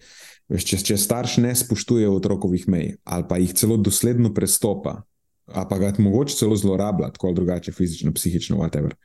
[0.49, 5.01] Veš, če, če starš ne spoštuje otrokovih mej ali pa jih celo dosledno prestopa,
[5.45, 8.95] ali pa ga mogoče celo zlorablja, tako ali drugače, fizično, psihično, whatever.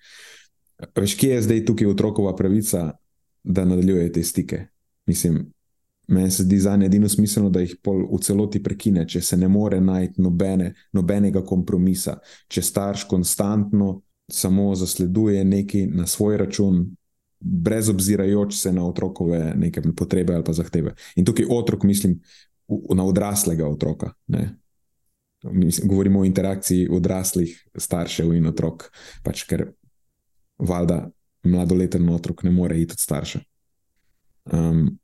[0.97, 2.93] Veš, kje je zdaj tukaj otrokova pravica,
[3.45, 4.67] da nadaljuje te stike?
[5.07, 5.53] Mislim,
[6.07, 9.37] Meni se zdi za njih edino smiselno, da jih pol v celoti prekine, če se
[9.37, 16.85] ne more najti nobene, nobenega kompromisa, če starš konstantno samo zasleduje nekaj na svoj račun,
[17.41, 19.55] brez obzirajoč se na otrokove
[19.97, 20.95] potrebe ali pa zahteve.
[21.17, 22.21] In tukaj otrok, mislim,
[22.95, 24.13] na odraslega otroka.
[25.53, 28.89] Mislim, govorimo o interakciji odraslih staršev in otrok,
[29.23, 29.67] pač ker
[30.59, 31.11] valjda
[31.45, 33.41] mladoleten otrok ne more iti od starša.
[34.53, 34.99] Um,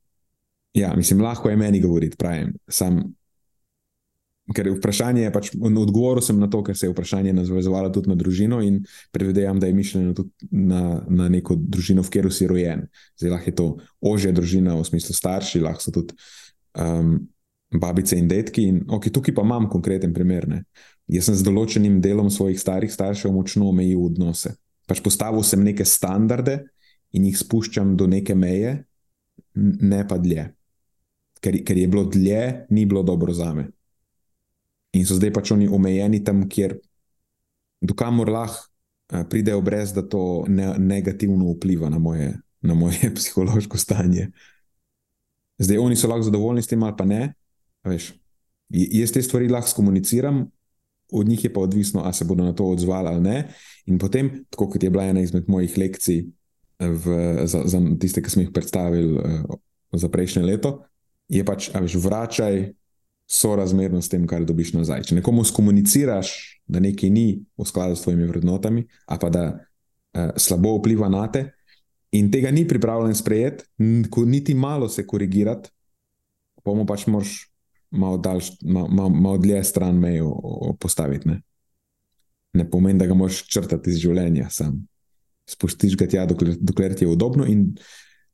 [0.75, 2.53] Ja, mislim, lahko je meni govoriti, pravim.
[2.69, 3.01] Sam,
[4.55, 8.17] ker je vprašanje, pač, odgovoril sem na to, ker se je vprašanje navezovalo tudi na
[8.19, 8.81] družino in
[9.15, 12.87] predvidevam, da je mišljeno tudi na, na neko družino, v kateri si rojen.
[13.19, 13.67] Zdaj lahko je to
[14.13, 16.15] ožja družina, v smislu starši, lahko so tudi
[16.79, 17.17] um,
[17.75, 18.69] babice in detki.
[18.71, 20.47] In, okay, tukaj pa imam konkreten primer.
[20.51, 20.63] Ne.
[21.11, 24.55] Jaz sem z določenim delom svojih starih staršev močno omejil odnose.
[24.87, 26.61] Pač postavil sem neke standarde
[27.15, 28.81] in jih spuščam do neke meje,
[29.55, 30.51] ne pa dlje
[31.41, 33.69] ker, ker je bilo dlje, ni bilo dobro za me.
[34.93, 36.77] In so zdaj pač oni omejeni tam, kjer
[37.81, 38.67] dokamor lahko
[39.13, 44.31] uh, pridejo, brez da to ne, negativno vpliva na moje, na moje psihološko stanje.
[45.61, 47.23] Zdaj oni so lahko zadovoljni s tem, ali pa ne.
[47.87, 48.13] Veš,
[48.71, 50.45] jaz te stvari lahko komuniciram,
[51.13, 53.39] od njih je pa odvisno, ali se bodo na to odzvali ali ne.
[53.87, 56.25] In potem, tako kot je bila ena izmed mojih lekcij
[56.81, 59.59] v, za, za tiste, ki smo jih predstavili uh,
[59.93, 60.85] za prejšnje leto,
[61.31, 62.73] je pač, a veš, vračaj
[63.31, 65.05] sorazmerno s tem, kar dobiš nazaj.
[65.09, 66.33] Če nekomu skomuniciraš,
[66.67, 67.27] da nekaj ni
[67.59, 71.47] v skladu s tvojimi vrednotami, a pa da uh, slabo vpliva na te,
[72.19, 75.71] in tega ni pripravljen sprejeti, niti malo se korigirati,
[76.67, 77.37] pa mu pač moraš
[77.91, 80.35] malo, daljš, malo, malo, malo dlje stran mejo
[80.83, 81.29] postaviti.
[81.31, 81.41] Ne?
[82.53, 84.81] ne pomeni, da ga moraš črtati iz življenja, sam
[85.51, 87.71] spustiš ga tja, dokler, dokler ti je udobno in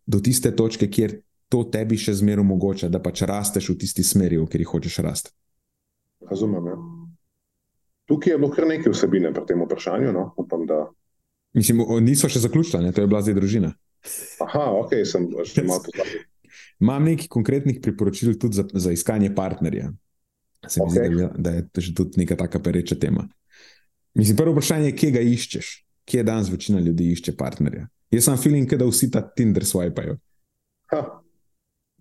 [0.07, 4.39] do tiste točke, kjer to tebi še zmeraj omogoča, da pač rasteš v tisti smeri,
[4.41, 5.35] v kateri hočeš rasti.
[6.27, 6.67] Razumem.
[6.67, 6.77] Ja.
[8.07, 10.13] Tukaj je bilo kar nekaj vsebine pri tem vprašanju.
[10.15, 10.31] No?
[10.39, 10.87] Upam, da...
[11.57, 13.73] Mislim, niso še zaključili, to je bila zdaj družina.
[14.45, 16.27] Aha, ok, sem še malo pozabil.
[16.81, 19.91] Imam nekaj konkretnih priporočil tudi za, za iskanje partnerja.
[20.67, 21.11] Se mi okay.
[21.13, 23.27] zdi, da, je to tudi neka taka pereča tema.
[24.17, 25.71] Mislim, prvo vprašanje je, kje ga iščeš,
[26.09, 27.87] kje danes večina ljudi išče partnerja.
[28.15, 30.19] Jaz sem feeling, da vsi ta Tinder swipajo.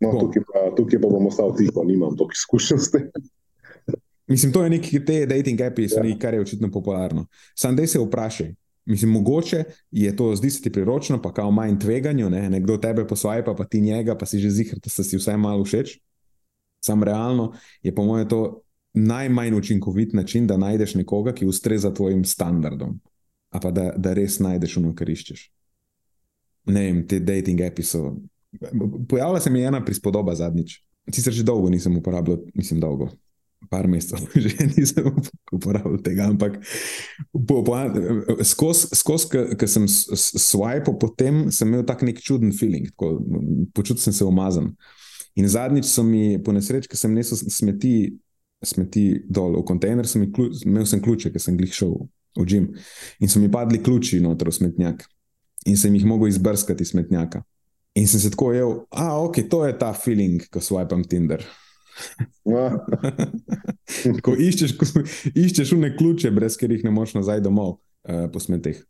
[0.02, 3.10] No, tukaj, pa, tukaj pa bomo ostali tiho, nimam toliko izkušenj s tem.
[4.28, 6.04] Mislim, to je nekaj, te dating api, ja.
[6.20, 7.28] kar je očitno popularno.
[7.56, 8.54] Sam dej se vprašaj,
[8.86, 12.50] Mislim, mogoče je to zdi se ti priročno, pa kao manj tveganju, ne?
[12.50, 15.64] nekdo tebe posvaja, pa, pa ti njega, pa si že zihar, da si vse malo
[15.64, 16.00] všeč.
[16.86, 17.54] Sam realno
[17.84, 18.62] je po mojem to
[18.94, 23.00] najmanj učinkovit način, da najdeš nekoga, ki ustreza tvojim standardom,
[23.50, 25.50] a pa da, da res najdeš ono, kar iščeš.
[26.66, 28.16] Ne vem, te dating api so.
[29.10, 30.80] Pojavila se mi je ena prispodoba zadnjič.
[31.12, 33.12] Sicer že dolgo nisem uporabljal, mislim, dolgo,
[33.70, 35.06] par mesecev, že nisem
[35.54, 36.58] uporabljal tega, ampak
[38.44, 43.20] skozi, skoz, ki sem swipe, potem sem imel tak nek čuden feeling, tako,
[43.74, 44.74] počutil sem se umazan.
[45.36, 48.16] In zadnjič so mi, po nesreči, ki sem nesel smeti,
[48.66, 51.98] smeti dol v kontejner, sem ključ, imel sem ključe, ker sem glih šel
[52.40, 52.70] v gim.
[53.20, 55.04] In so mi padli ključi noter v smetnjak.
[55.68, 57.44] In sem jih mogel izbrskati iz smetnjaka.
[57.96, 61.44] In sem se tako jeval, a ok, to je ta feeling, ko swipam Tinder.
[62.44, 62.66] No.
[64.26, 64.88] ko iščeš, ko
[65.32, 67.78] iščeš une ključe, brez katerih ne moreš nazaj domov,
[68.10, 68.82] uh, po smetih.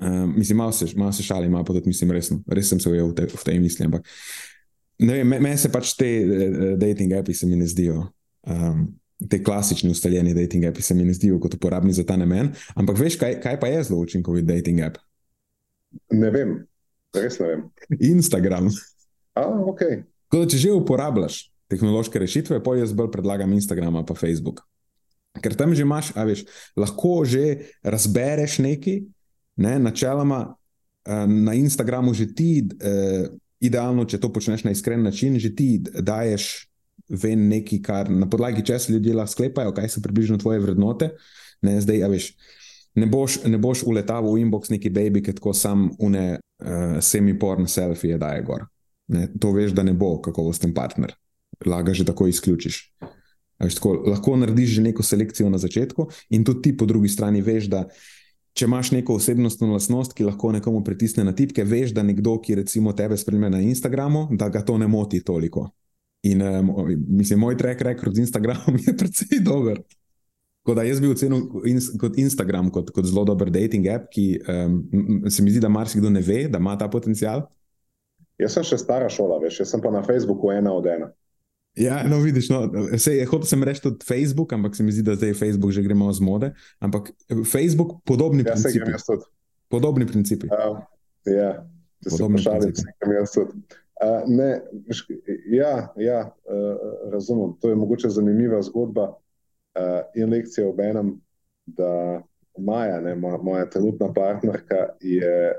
[0.00, 2.40] Uh, mislim, malo se, mal se šalim, malo pa tudi mislim resno.
[2.48, 3.86] Res sem se ujel v, te, v tej misli.
[3.86, 4.08] Ampak
[5.04, 8.08] meni me se pač te uh, dating api se mi ne zdijo.
[8.48, 8.88] Um,
[9.30, 12.48] Te klasični ustaljeni dating api se mi ne zdijo kot uporabni za ta namen.
[12.74, 14.96] Ampak veš, kaj, kaj pa je zelo učinkovit dating app?
[16.10, 16.56] Ne vem,
[17.16, 17.62] res ne vem.
[18.00, 18.70] Instagram.
[19.38, 20.02] Ah, okay.
[20.32, 24.62] Kot da če že uporabljaš, tehnološke rešitve, pa jaz bolj predlagam Instagram in Facebook.
[25.40, 26.44] Ker tam že imaš, a veš,
[26.76, 29.00] lahko že razbereš nekaj,
[29.56, 30.52] ne, načeloma
[31.06, 33.28] eh, na Instagramu že ti, eh,
[33.62, 36.66] idealno, če to počneš na iskren način, že ti daješ
[37.08, 41.12] ven nekaj, kar na podlagi česa ljudje lahko sklepajo, kaj so približno tvoje vrednote.
[41.62, 42.32] Ne, zdaj, a veš.
[42.94, 47.68] Ne boš, ne boš uletal v inbox neki baby, ki tako sam une uh, semi-porn
[47.68, 48.66] selfije daje gor.
[49.12, 51.14] Ne, to veš, da ne bo kakovosten partner
[51.66, 52.92] lahko že tako izključiš.
[53.58, 57.68] Tako, lahko narediš že neko selekcijo na začetku, in tudi ti po drugi strani veš,
[57.70, 57.84] da
[58.52, 62.54] če imaš neko osebnostno lastnost, ki lahko nekomu pritisne na tipke, veš, da nekdo, ki
[62.54, 65.70] recimo tebe spremlja na Instagramu, da ga to ne moti toliko.
[66.22, 66.74] In um,
[67.08, 69.80] mislim, moj track record z Instagramom je precej dober.
[70.62, 71.40] Tako da jaz bi ocenil
[71.98, 74.76] kot Instagram kot, kot zelo dober dating app, ki um,
[75.30, 77.48] se mi zdi, da marsikdo ne ve, da ima ta potencial.
[78.38, 81.10] Jaz sem še stara šola, veš, jaz sem pa na Facebooku ena od ena.
[81.74, 82.60] Ja, no, vidiš, no,
[83.30, 86.12] hotel sem reči tudi Facebook, ampak se mi zdi, da zdaj Facebook že gre malo
[86.12, 86.52] z mode.
[86.78, 87.10] Ampak
[87.48, 88.92] Facebook, podobni ja, principi.
[89.72, 90.50] Podobni principi.
[90.52, 90.78] Uh,
[91.26, 91.56] ja,
[92.04, 93.64] če se pošalim, sem jaz tudi.
[94.02, 94.50] Uh, ne,
[95.50, 97.56] ja, ja uh, razumem.
[97.62, 99.14] To je mogoče zanimiva zgodba
[99.78, 101.16] uh, in lekcija ob enem,
[101.66, 102.22] da
[102.58, 105.52] Maja, ne, moja, moja trenutna partnerka, je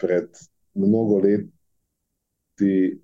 [0.00, 0.28] pred
[0.74, 3.00] mnogo leti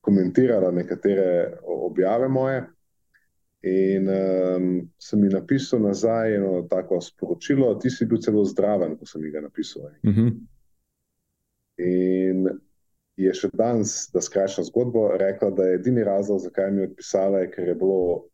[0.00, 2.62] komentirala nekatere objave moje.
[3.62, 9.06] In um, sem ji napisal nazaj eno tako sporočilo, ti si bil celo zdraven, ko
[9.06, 9.82] sem ji ga napisal.
[9.82, 10.26] Uh mhm.
[10.26, 10.32] -huh.
[11.78, 12.48] In
[13.16, 17.38] je še danes, da skrajšam zgodbo, rekla, da je edini razlog, zakaj mi je odpisala,
[17.38, 18.24] je, ker je bilo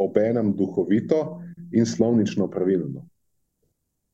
[0.00, 1.40] obenem duhovito
[1.72, 3.04] in slovnično pravilno.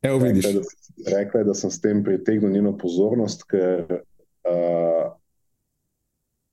[0.02, 3.86] Evo, rekla, da, rekla je, da sem s tem pritegnil njeno pozornost, ker
[4.46, 5.14] uh,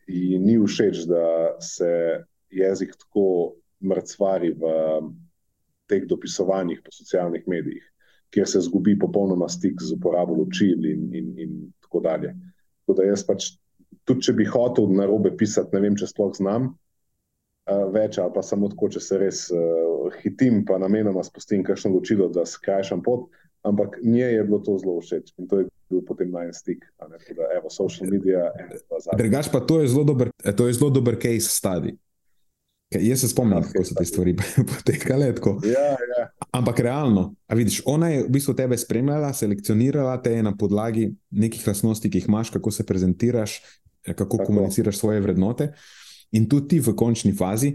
[0.08, 1.26] ji ni všeč, da
[1.62, 1.89] se
[2.50, 4.72] jezik tako mrcvari v
[5.89, 7.84] teh dopisovanjih po socialnih medijih,
[8.34, 12.34] kjer se zgubi popolnoma stik z uporabo ločil in, in, in tako dalje.
[12.82, 13.52] Tako da jaz pač,
[14.08, 16.72] tudi če bi hotel na robe pisati, ne vem, če sploh znam,
[17.93, 22.28] več, ali pa samo tako, če se res uh, hitim, pa namenoma spustim kakšno ločilo,
[22.34, 23.30] da skrajšam pot.
[23.63, 27.19] Ampak nje je bilo to zelo všeč in to je bil potem najen stik, ne,
[27.38, 28.49] da evo, social media.
[29.15, 31.93] Drugač pa to je zelo dober, to je zelo dober case study.
[32.93, 34.36] Jaz se spomnim, okay, kako so te stvari
[34.73, 35.32] potekale.
[35.65, 36.26] Ja, ja.
[36.54, 42.10] Ampak realno, vidiš, ona je v bistvu tebe spremljala, selekcionirala te na podlagi nekih lastnosti,
[42.10, 43.62] ki jih imaš, kako se prezentiraš,
[44.04, 44.45] kako Tako.
[44.45, 45.71] komuniciraš svoje vrednote.
[46.34, 47.74] In tudi ti v končni fazi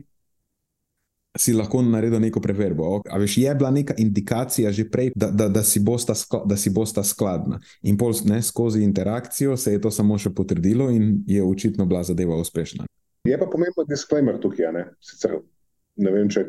[1.39, 2.99] si lahko naredil neko preverbo.
[3.07, 6.57] A veš, je bila neka indikacija že prej, da, da, da, si, bosta skla, da
[6.57, 7.61] si bosta skladna.
[7.83, 12.03] In pol, ne, skozi interakcijo se je to samo še potrdilo in je očitno bila
[12.03, 12.89] zadeva uspešna.
[13.29, 14.73] Je pa pomemben disclaimer tukaj.
[14.75, 14.85] Ne?
[15.05, 15.39] Sicer,
[15.97, 16.49] ne vem, če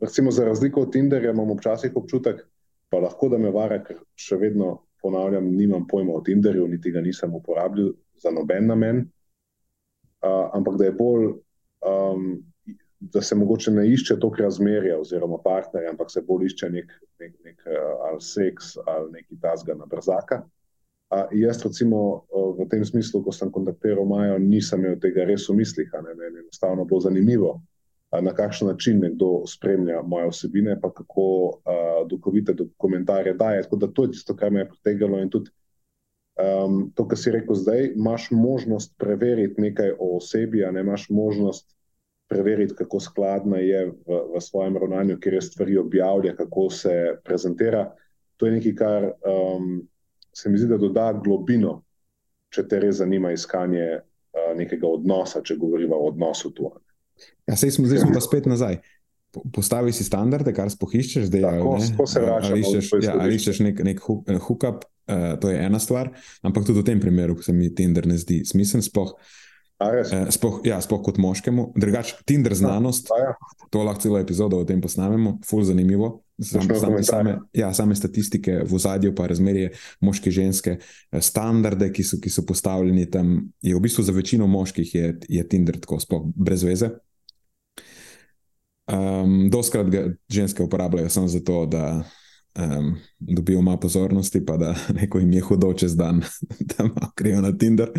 [0.00, 2.44] recimo, za razliko od Tinderja imam včasih občutek,
[2.90, 7.00] pa lahko da me vara, ker še vedno ponavljam, nimam pojma o Tinderju, niti ga
[7.04, 9.04] nisem uporabljal za noben namen.
[10.24, 11.26] Uh, ampak da je bolj,
[11.84, 12.28] um,
[13.00, 17.34] da se mogoče ne išče toliko razmerja oziroma partnerja, ampak se bolj išče nek, nek,
[17.44, 20.40] nek uh, ali seks ali neki tasga na brzaka.
[21.12, 22.24] A jaz, recimo,
[22.58, 25.92] v tem smislu, ko sem kontaktiral Majo, nisem imel tega res v mislih.
[25.92, 27.60] Meni je enostavno bilo zanimivo,
[28.22, 33.62] na kakšen način nekdo spremlja moje osebine, pa kako uh, duhovite komentarje daje.
[33.62, 35.20] Tako da to je tisto, kar me je pritegalo.
[35.20, 35.50] In tudi
[36.40, 41.74] um, to, kar si rekel zdaj, imaš možnost preveriti nekaj o osebi, ne imaš možnost
[42.28, 46.94] preveriti, kako skladna je v, v svojem ravnanju, kjer je stvari objavlja, kako se
[47.24, 47.90] prezentira.
[48.36, 49.10] To je nekaj, kar.
[49.22, 49.84] Um,
[50.34, 51.78] se mi zdi, da doda globino,
[52.54, 56.72] če te res zanima iskanje uh, nekega odnosa, če govorimo o odnosu tu.
[57.46, 58.80] Ja, sej smo, zdaj smo pa spet nazaj.
[59.54, 61.54] Postavi si standarde, kar spohiščeš, da
[62.06, 62.90] se vračaš.
[63.02, 66.10] Ja, ali iščeš nek, nek hookup, uh, to je ena stvar,
[66.42, 68.82] ampak tudi v tem primeru se mi Tinder ne zdi smiseln.
[68.82, 69.14] Sploh,
[69.80, 71.72] uh, sploh, ja, sploh kot moškemu.
[71.76, 73.32] Drugač, Tinder znanost, a, ja.
[73.70, 76.20] to lahko celo epizodo o tem posnamemo, ful zanimivo.
[76.42, 79.70] Same, same, same, ja, same statistike v zadju, pa razmerje
[80.02, 84.12] moške in ženske, eh, standarde, ki so, ki so postavljeni tam, je v bistvu za
[84.12, 86.90] večino moških je, je Tinder tako, sploh brez veze.
[88.90, 92.02] Um, Doskrat ga ženske uporabljajo samo zato, da
[92.58, 96.22] um, dobijo malo pozornosti, pa da neko jim je hudo čez dan,
[96.70, 97.90] da malo krijo na Tinder.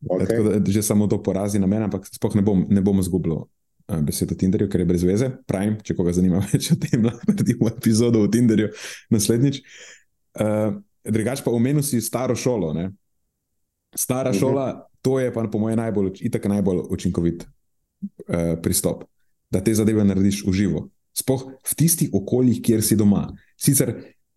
[0.00, 0.60] Okay.
[0.60, 3.44] Da, že samo to porazi na mene, ampak sploh ne bom, ne bom zgubil
[3.98, 5.30] besedo o Tinderju, ker je brez veze.
[5.48, 8.70] Pravim, če koga zanima več o tem, lahko naredimo epizodo o Tinderju
[9.10, 9.60] naslednjič.
[10.38, 12.74] Uh, Drugač pa omenil si staro šolo.
[12.76, 12.90] Ne?
[13.96, 14.36] Stara uh mhm.
[14.36, 14.40] -huh.
[14.40, 19.04] šola, to je pa po mojem najbolj, itak najbolj učinkovit uh, pristop,
[19.50, 20.88] da te zadeve narediš v živo.
[21.16, 23.32] Sploh v tistih okoljih, kjer si doma.
[23.60, 23.94] Sicer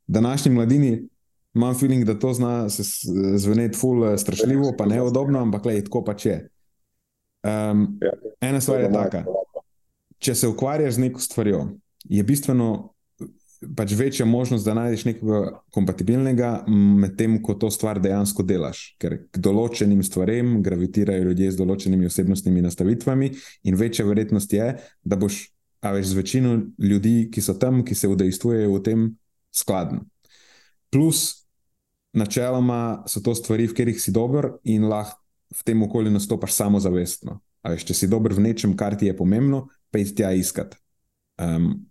[0.07, 1.07] današnji mladini
[1.53, 2.65] imam feeling, da to zna
[3.37, 6.37] zveneti ful strašljivo, pa neodobno, ampak le, tako pač je.
[7.43, 7.99] Um,
[8.41, 9.23] ena stvar je taka
[10.23, 11.61] če se ukvarjaš z neko stvarjo,
[12.09, 12.71] je bistveno
[13.77, 16.65] pač večja možnost, da najdeš nekaj kompatibilnega,
[16.99, 18.81] medtem ko to stvar dejansko delaš.
[18.99, 23.31] Ker k določenim stvarem gravitirajo ljudje z določenimi osebnostnimi nastavitvami,
[23.63, 24.67] in večja verjetnost je,
[25.07, 25.45] da boš,
[25.83, 29.07] a veš, z večino ljudi, ki so tam, ki se udejstvujejo v tem,
[29.51, 29.99] skladen.
[30.89, 31.43] Plus,
[32.15, 35.19] načeloma so to stvari, v katerih si dober in lahko
[35.53, 37.37] v tem okolju nastopaš samozavestno.
[37.67, 40.73] Veš, če si dober v nečem, kar ti je pomembno, pej tja iskat.
[41.37, 41.85] Um,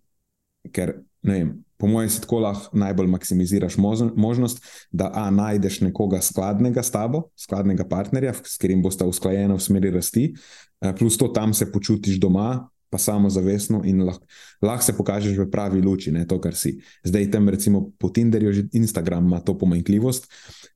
[0.74, 6.20] ker, ne vem, po mojem, si tako lahko najbolj maksimiziraš možnost, da a, najdeš nekoga
[6.22, 11.30] skladnega s tabo, skladnega partnerja, s katerim boste usklajeni v smeri rasti, uh, plus to
[11.34, 12.71] tam se počutiš doma.
[12.92, 14.26] Pa samo zavestno, in lahko
[14.60, 16.74] lah se pokažeš v pravi luči, ne to, kar si.
[17.08, 20.28] Zdaj, tam, recimo, po Tinderju, že Instagram ima to pomanjkljivost,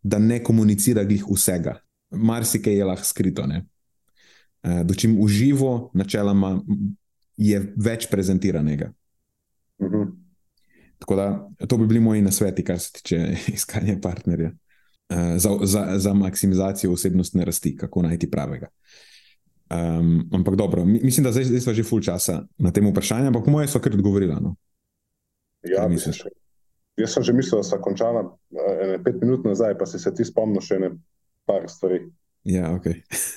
[0.03, 1.77] da ne komunicira glih vsega.
[2.11, 3.45] Marsikaj je lahko skrito.
[3.45, 6.57] Uh, Dočim uživo, načeloma,
[7.37, 8.93] je več prezentiranega.
[9.79, 9.97] Uh mhm.
[9.97, 10.13] -huh.
[10.99, 14.53] Tako da to bi bili moji nasveti, kar se tiče iskanja partnerja.
[15.13, 18.69] Uh, za, za, za maksimizacijo osebnostne rasti, kako najti pravega.
[19.71, 23.45] Um, ampak dobro, mislim, da zdaj, zdaj smo že full časa na tem vprašanju, ampak
[23.45, 24.35] po mojem so kar odgovorili.
[24.41, 24.55] No?
[25.67, 26.23] Ja, misliš.
[26.97, 28.23] Jaz sem že mislil, da sem končala
[28.83, 30.91] ene pet minut nazaj, pa si se ti spomnil še ne
[31.45, 32.07] par stvari.
[32.47, 32.87] Ja, ok.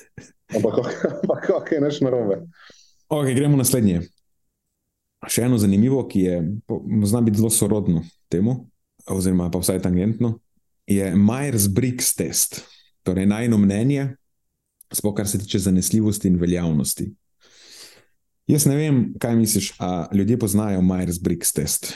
[0.56, 0.93] ampak ok,
[1.60, 2.45] ok, neš narobe.
[3.10, 4.06] Okay, gremo na naslednje.
[5.26, 6.36] Še eno zanimivo, ki je
[7.10, 8.70] zna biti zelo sorodno temu,
[9.10, 10.38] oziroma pa vsaj tangentno,
[10.88, 12.62] je Myers-Briggs test.
[13.03, 14.14] Torej, najno mnenje,
[14.94, 17.10] sploh kar se tiče zanesljivosti in veljavnosti.
[18.48, 21.94] Jaz ne vem, kaj misliš, ali ljudje poznajo Myers-Briggs test.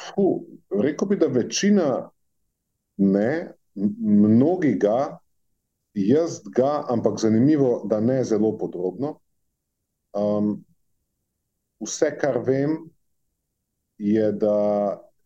[0.00, 0.40] Fuh,
[0.82, 2.10] rekel bi, da večina
[2.96, 5.18] ne, mnogi ga,
[5.94, 9.20] Jaz ga, ampak zanimivo, da ne zelo podrobno.
[10.12, 10.64] Um,
[11.78, 12.74] vse, kar vem,
[13.98, 14.56] je, da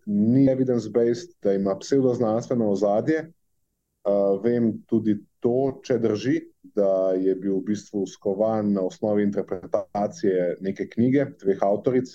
[0.07, 3.31] ni evidence-based, da ima pseudoznanstveno ozadje.
[4.05, 6.39] Uh, vem tudi to, če drži,
[6.75, 12.11] da je bil v bistvu skovan na osnovi interpretacije neke knjige, dveh avtoric,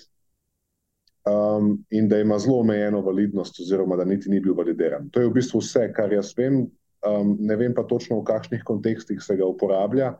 [1.28, 5.08] um, in da ima zelo omejeno validnost, oziroma da niti ni bil validiran.
[5.10, 6.66] To je v bistvu vse, kar jaz vem.
[7.04, 10.14] Um, ne vem pa točno, v kakšnih kontekstih se ga uporablja,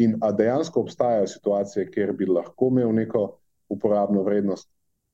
[0.00, 3.24] in ali dejansko obstajajo situacije, kjer bi lahko imel neko
[3.68, 4.70] uporabno vrednost,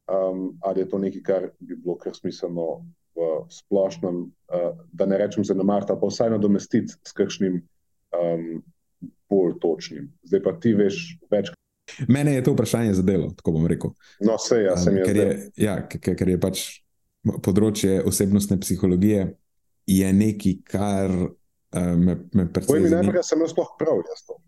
[0.07, 2.85] um, ali je to nekaj, kar bi bilo kar smiselno
[3.17, 7.61] v splošnem, uh, da ne rečem zanemariti, pa vsaj nadomestiti s kakšnim
[8.13, 8.49] um,
[9.31, 10.11] bolj točnim.
[10.29, 11.01] Zdaj pa ti veš
[11.33, 11.53] več.
[12.13, 13.95] Mene je to vprašanje zadelo, tako bom rekel.
[14.21, 15.09] No, vse jaz sem jaz.
[15.09, 15.29] ker, je,
[15.63, 16.65] ja, ker, ker je pač
[17.43, 19.31] področje osebnostne psihologije
[19.87, 23.13] je nekaj, kar uh, me, me predvsem mi zanima.
[23.13, 24.39] najprej, sem jaz sploh prav jaz to.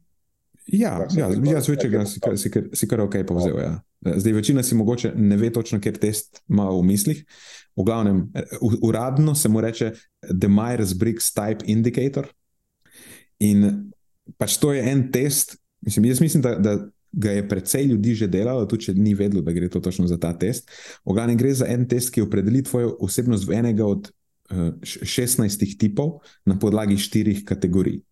[0.73, 1.45] Ja, Ja, ja, pripravljen.
[1.53, 1.61] ja
[2.07, 3.57] si, kar- si, kar- si kar ok povzel.
[3.59, 3.81] Ja.
[4.16, 7.25] Zdaj, večina si mogoče ne ve točno, ker test ima v mislih.
[7.77, 8.43] V glavnem, eh,
[8.83, 9.93] uradno se mu reče
[10.23, 12.27] The Myers-Briggs Type Indicator.
[13.39, 13.91] In
[14.37, 15.57] pač to je en test.
[15.81, 19.43] Mislim, jaz mislim, da, da ga je precej ljudi že delalo, tudi če ni vedelo,
[19.43, 20.69] da gre to točno za ta test.
[21.05, 24.11] V glavnem gre za en test, ki opredeli tvojo osebnost v enega od
[24.51, 28.03] uh, 16 tipov na podlagi štirih kategorij.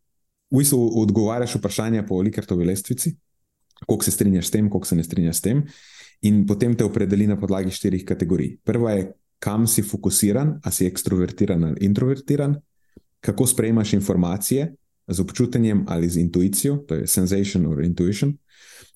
[0.50, 3.16] V bistvu odgovarjaš vprašanja po Likartovi lestvici,
[3.86, 5.64] koliko se strinjaš s tem, koliko se ne strinjaš s tem,
[6.22, 8.56] in potem te opredeli na podlagi štirih kategorij.
[8.64, 12.56] Prva je, kam si fokusiran, a si ekstrovertiran ali introvertiran,
[13.20, 14.74] kako sprejemaš informacije
[15.08, 18.36] z občutenjem ali z intuicijo, to je sensation or intuition,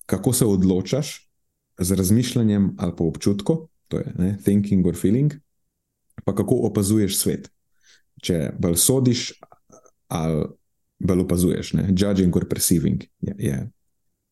[0.06, 1.30] kako se odločaš
[1.78, 5.34] z razmišljanjem ali po občutku, to je ne, thinking or feeling,
[6.24, 7.50] pa kako opazuješ svet.
[8.22, 9.32] Če bolj sodiš
[10.08, 10.46] ali
[11.00, 11.88] bolj opazuješ, ne?
[11.90, 13.60] judging or perceiving je, je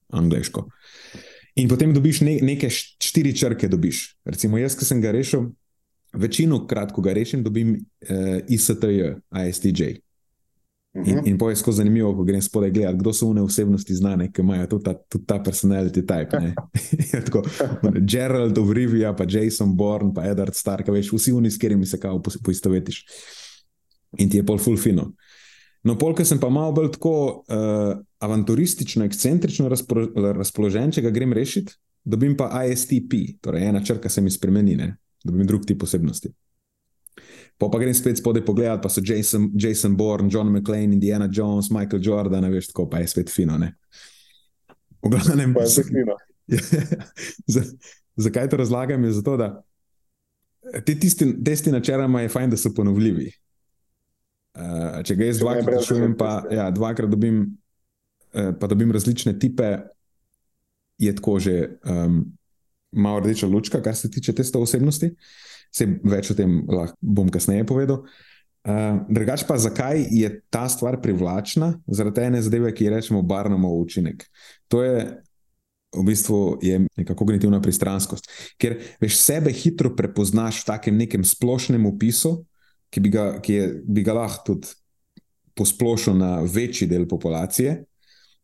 [0.09, 0.67] angliško.
[1.57, 3.69] In potem dobiš ne, neke št- štiri črke.
[3.69, 4.03] Dobiš.
[4.25, 5.49] Recimo, jaz, ki sem ga rešil,
[6.15, 8.11] večino krat, ko ga rešim, dobim uh,
[8.49, 9.17] ISTJ,
[9.49, 9.83] ISTJ.
[9.85, 9.99] In,
[10.99, 11.27] Mhm.
[11.27, 14.67] in poje skozi zanimivo, ko grem spodaj gledati, kdo so une osebnosti znane, ki imajo
[14.67, 16.41] tudi ta, tudi ta personality type.
[17.13, 17.43] Je tako,
[18.03, 22.01] Gerald of Rivia, pa Jason Bourne, pa Edward Stark, veš, vsi oni, s katerimi se
[22.01, 23.05] kao poistovetiš.
[24.19, 25.13] In ti je pol full fino.
[25.89, 27.13] No, polk sem pa malo bolj tako
[27.49, 30.05] uh, avanturistično, ekscentrično razpro,
[30.37, 31.73] razpoložen, če ga grem rešiti,
[32.05, 34.93] dobim pa ISTP, torej ena črka se mi spremeni, ne?
[35.25, 36.31] dobim drug tip osebnosti.
[37.59, 41.73] Pa pa grem spet spodaj pogledat, pa so Jason, Jason Bourne, John McClane, Indiana Jones,
[41.75, 43.57] Michael Jordan, veš, tako pa je spet fino.
[43.59, 43.73] Ne?
[45.03, 46.15] V glavnem, Pa je to fino.
[47.55, 47.65] za,
[48.17, 49.05] zakaj to razlagam?
[49.05, 49.51] Je zato, da
[50.85, 53.33] te tisti testi načeloma je fajn, da so ponovljivi.
[54.59, 57.45] Uh, če ga jaz dvakrat rešujem, pa ja, dvakrat dobim,
[58.35, 59.77] uh, pa dobim različne tipe,
[60.99, 61.55] je tako že
[61.87, 62.25] um,
[62.91, 65.13] malo rdeča lučka, kar se tiče testa osebnosti.
[65.71, 68.03] Se več o tem lahko bom kasneje povedal.
[68.67, 71.77] Uh, drugač pa, zakaj je ta stvar privlačna?
[71.87, 74.27] Zaradi ene zadeve, ki jo rečemo Barnumov učinek.
[74.73, 75.07] To je
[75.95, 78.29] v bistvu je neka kognitivna pristranskost,
[78.61, 82.43] ker veš sebe hitro prepoznaš v takem nekem splošnem opisu,
[82.91, 84.75] ki bi ga, ki je, bi ga lahko tudi
[85.59, 87.75] posplošil na večji del populacije,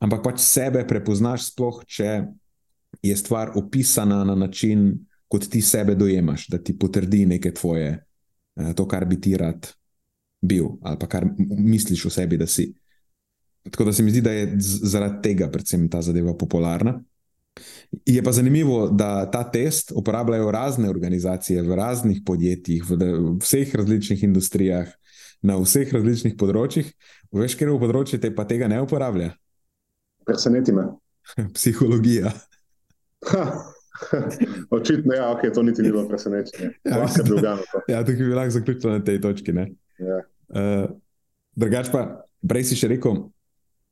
[0.03, 2.11] ampak pač sebe prepoznaš sploh, če
[3.03, 4.93] je stvar opisana na način,
[5.31, 7.95] kot ti sebe dojemaš, da ti potrdi neke tvoje,
[8.57, 9.71] eh, to, kar bi ti rad
[10.43, 12.69] bil, ali pa kar misliš o sebi, da si.
[13.71, 16.99] Tako da se mi zdi, da je zaradi tega predvsem ta zadeva popularna.
[18.07, 22.97] Je pa zanimivo, da ta test uporabljajo razne organizacije v raznih podjetjih, v,
[23.43, 24.89] vseh različnih industrijah,
[25.43, 26.91] na vseh različnih področjih.
[27.35, 29.31] Veš, ker v področju te pa tega ne uporablja?
[30.27, 30.89] Preseneti me.
[31.57, 32.33] Psihologija.
[33.31, 33.45] Ha.
[34.77, 36.71] Očitno, ja, okay, to niti ni bilo presenečenje.
[36.85, 37.81] Ja, je gano to.
[37.89, 39.53] Ja, tukaj bi lahko zaključil na tej točki.
[39.53, 39.71] ne.
[39.99, 40.19] Ja.
[40.49, 40.91] Uh,
[41.55, 43.29] drugač pa, prej si še rekel,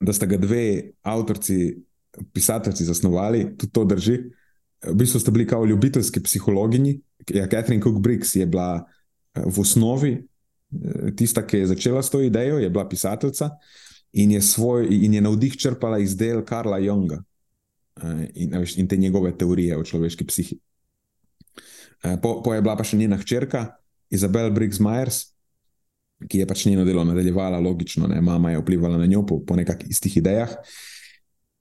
[0.03, 1.77] da sta ga dve avtorci,
[2.33, 4.19] pisatelji zasnovali, tudi to drži.
[4.83, 7.01] V bistvu sta bili kao ljubiteljski psihologinji.
[7.31, 8.85] Ja, Catherine Cook Briggs je bila
[9.35, 13.51] eh, v osnovi eh, tista, ki je začela s to idejo, je bila pisateljica
[14.13, 17.23] in je, svoj, in je navdih črpala iz del Karla Junga
[18.03, 20.59] eh, in, in te njegove teorije o človeški psihi.
[22.23, 23.77] Po, po je bila pa še njena hčerka,
[24.11, 25.21] Izabel Briggs Myers,
[26.29, 29.57] ki je pač njeno delo nadaljevala, logično, ne, mama je vplivala na njo po, po
[29.57, 30.57] nekakšnih istih idejah.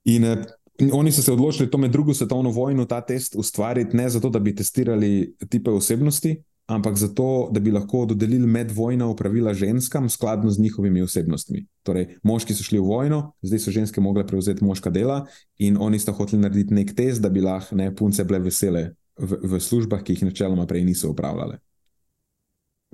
[0.04, 0.44] In, eh,
[0.78, 4.30] in oni so se odločili to med drugo svetovno vojno, ta test ustvariti ne zato,
[4.30, 6.36] da bi testirali tipe osebnosti,
[6.66, 11.66] ampak zato, da bi lahko dodelili medvojna upravila ženskam skladno z njihovimi osebnostmi.
[11.82, 15.26] Torej, moški so šli v vojno, zdaj so ženske mogle prevzeti moška dela
[15.58, 19.38] in oni sta hoteli narediti nek test, da bi lahko ne punce bile vesele v,
[19.42, 21.58] v službah, ki jih načeloma prej niso upravljale.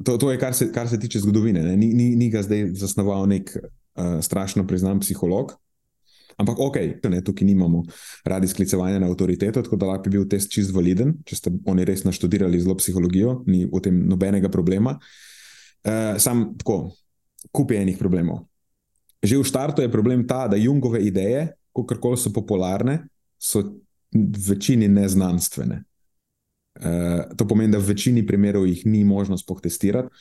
[0.04, 1.76] To, to je, kar se, kar se tiče zgodovine.
[1.76, 5.56] Ni, ni, ni ga zdaj zasnoval nek uh, strašno priznan psiholog.
[6.38, 6.76] Ampak, ok,
[7.10, 7.82] ne, tukaj nimamo
[8.24, 11.86] radi sklicevanja na avtoriteto, tako da lahko bi bil test čist validen, če ste oni
[11.88, 14.94] res naštudirali zelo psihologijo, ni v tem nobenega problema.
[15.82, 16.92] Uh, sam tako,
[17.50, 18.44] kup je enih problemov.
[19.18, 23.00] Že v startu je problem ta, da Jungove ideje, kakorkoli so popularne,
[23.34, 23.64] so
[24.14, 25.82] v večini neznanstvene.
[26.78, 30.14] Uh, to pomeni, da v večini primerov jih ni možno spohtestirati.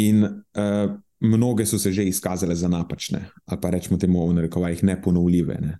[0.00, 4.84] In uh, mnoge so se že izkazale za napačne, ali pa rečemo temu v narekovajih
[4.84, 5.58] neponovljive.
[5.60, 5.78] Ne,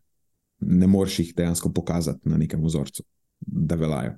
[0.61, 3.05] ne moreš jih dejansko pokazati na nekem vzorcu,
[3.41, 4.17] da veljajo.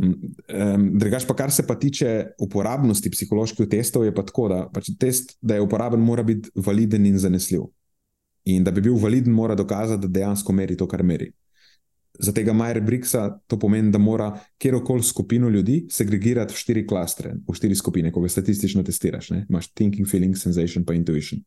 [0.00, 4.90] Um, drugač, pa kar se pa tiče uporabnosti psiholoških testov, je pa tako, da pač
[4.98, 7.68] test, da je uporaben, mora biti validen in zanesljiv.
[8.48, 11.32] In da bi bil validen, mora dokazati, da dejansko meri to, kar meri
[12.20, 17.34] za tega Majera Bricksa to pomeni, da mora kjerkoli skupino ljudi segregirati v štiri klastre,
[17.48, 19.30] v štiri skupine, ko ga statistično testiraš.
[19.30, 19.46] Ne?
[19.48, 21.40] Imaš thinking, feeling, sensation, pa intuition.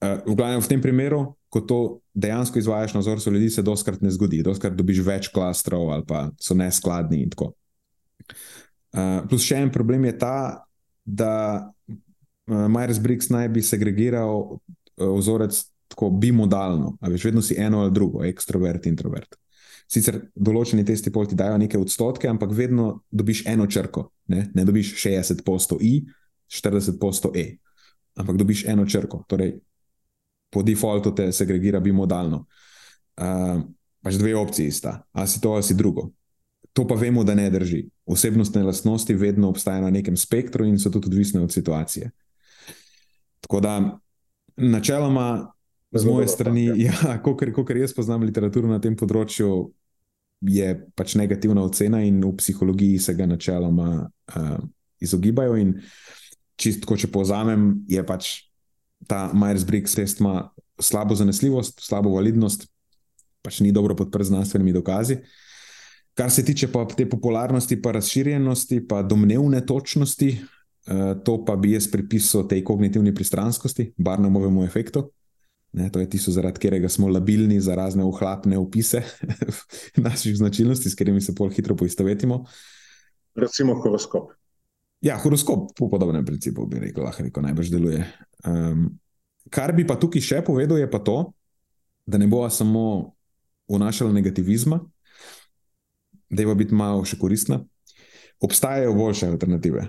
[0.00, 1.78] Uh, v, glavnem, v tem primeru, ko to
[2.16, 6.30] dejansko izvajaš na vzorcu ljudi, se doskrat ne zgodi, doskrat dobiš več klastrov ali pa
[6.40, 7.26] so neskladni.
[7.28, 10.64] Uh, plus še en problem je ta,
[11.04, 15.60] da uh, Majers Briggs naj bi segregiral uh, vzorec
[15.90, 19.36] tako bimodalno, ali veš, vedno si eno ali drugo, ekstrovert, introvert.
[19.90, 24.10] Sicer določeni testi ti dajo neke odstotke, ampak vedno dobiš eno črko.
[24.30, 26.04] Ne, ne dobiš 60% I,
[26.46, 27.46] 40% E,
[28.14, 29.24] ampak dobiš eno črko.
[29.26, 29.56] Torej,
[30.50, 32.44] po defaultu te segregira bimodalno.
[33.20, 33.62] Uh,
[34.02, 36.10] pač dve opciji sta, ali si to ali si drugo.
[36.72, 37.82] To pa vemo, da ne drži.
[38.06, 42.10] Osebnostne lastnosti vedno obstajajo na nekem spektru in so tudi odvisne od situacije.
[43.40, 43.74] Tako da,
[44.56, 45.50] načeloma,
[45.90, 49.72] z moje strani, ja, kot jaz poznam literaturo na tem področju,
[50.40, 54.56] je pač negativna ocena, in v psihologiji se ga načeloma uh,
[55.00, 55.56] izogibajo.
[55.60, 55.76] In
[56.56, 58.48] čisto, če povzamem, je pač
[59.08, 62.66] ta Myers-Briggs test ima slabo zanesljivost, slabo validnost,
[63.44, 65.20] pač ni dobro podprt znanstvenimi dokazi.
[66.16, 71.76] Kar se tiče pa te popularnosti, pa razširjenosti, pa domnevne točnosti, uh, to pa bi
[71.76, 75.10] jaz pripisal tej kognitivni pristranskosti, barnovemu efektu.
[75.72, 79.02] Ne, to je tisto, zaradi katerega smo labilni za razne ohlapne opise
[80.06, 82.44] naših značilnosti, s katerimi se bolj hitro poistovetimo.
[83.34, 84.32] Recimo horoskop.
[85.00, 88.02] Ja, horoskop po podobnem principu bi rekel, lahko rekel, najbrž deluje.
[88.44, 88.88] Um,
[89.50, 91.32] kar bi pa tukaj še povedal, je pa to,
[92.06, 93.14] da ne bo samo
[93.70, 94.80] vnašala negativizma,
[96.30, 97.62] da je pa biti malo še koristna.
[98.40, 99.86] Obstajajo boljše alternative.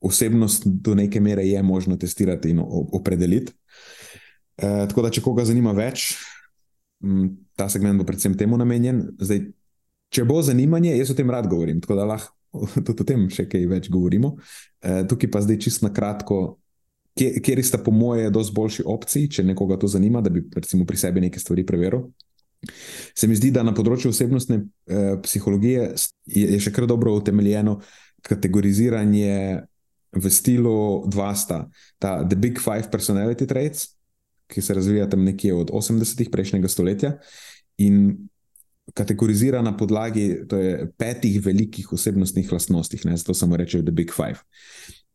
[0.00, 3.52] Osebnost do neke mere je možno testirati in opredeliti.
[4.56, 6.14] Eh, tako da, če koga zanima več,
[7.04, 9.02] m, ta segment bo predvsem temu namenjen.
[9.20, 9.42] Zdaj,
[10.12, 13.44] če bo zanimanje, jaz o tem rad govorim, tako da lahko tudi o tem še
[13.50, 14.36] kaj več govorimo.
[14.80, 16.56] E, tukaj pa zdaj čisto na kratko,
[17.16, 21.00] kje sta po moje dosti boljši opciji, če nekoga to zanima, da bi recimo pri
[21.00, 22.08] sebi nekaj stvari preveril.
[23.16, 25.90] Se mi zdi, da na področju osebnostne eh, psihologije
[26.32, 27.78] je, je še kar dobro utemeljeno
[28.26, 29.64] kategoriziranje
[30.16, 31.66] v stilu dva sta.
[32.00, 33.95] Ta The Big Five Personality Traits,
[34.46, 37.18] ki se razvija tam nekje od 80-ih prejšnjega stoletja
[37.78, 38.28] in
[38.94, 40.46] kategorizira na podlagi
[40.96, 44.46] petih velikih osebnostnih lastnostih, ne, zato samo rečejo The Big Five.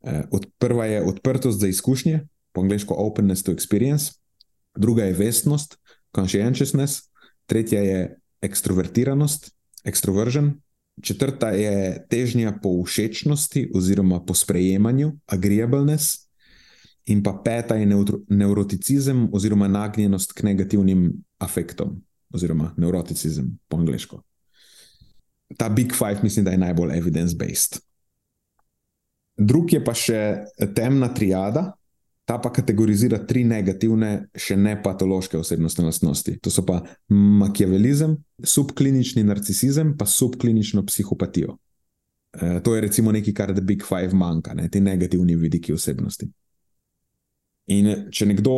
[0.04, 4.12] Eh, od, prva je odprtost za izkušnje, po angliško openness to experience,
[4.76, 5.78] druga je vestnost,
[6.16, 7.02] conscientiousness,
[7.46, 9.52] tretja je ekstrovertiranost,
[9.84, 10.52] extroversion.
[11.02, 16.28] Četrta je težnja po všečnosti oziroma po sprejemanju, agreeableness,
[17.06, 17.88] In pa peta je
[18.28, 21.08] neuroticizem oziroma nagnjenost k negativnim
[21.42, 21.96] afektom,
[22.34, 24.22] oziroma neuroticizem po angliško.
[25.58, 27.80] Ta Big Five mislim, da je najbolj evidence-based.
[29.38, 30.20] Drug je pa še
[30.76, 31.72] temna triada,
[32.26, 36.38] ta pa kategorizira tri negativne, še ne patološke osebnostne lastnosti.
[36.46, 36.80] To so pa
[37.12, 41.58] makiavelizem, subklinični narcisizem, pa subklinično psihopatijo.
[42.32, 44.70] E, to je recimo nekaj, kar The Big Five manjka, ne?
[44.72, 46.30] ti negativni vidiki osebnosti.
[47.72, 48.56] In če nekdo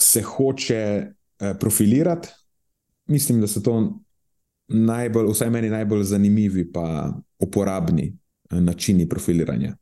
[0.00, 2.28] se hoče eh, profilirati,
[3.10, 3.76] mislim, da so to
[4.68, 9.76] najbolj, vsaj meni najbolj zanimivi in uporabni eh, načini profiliranja.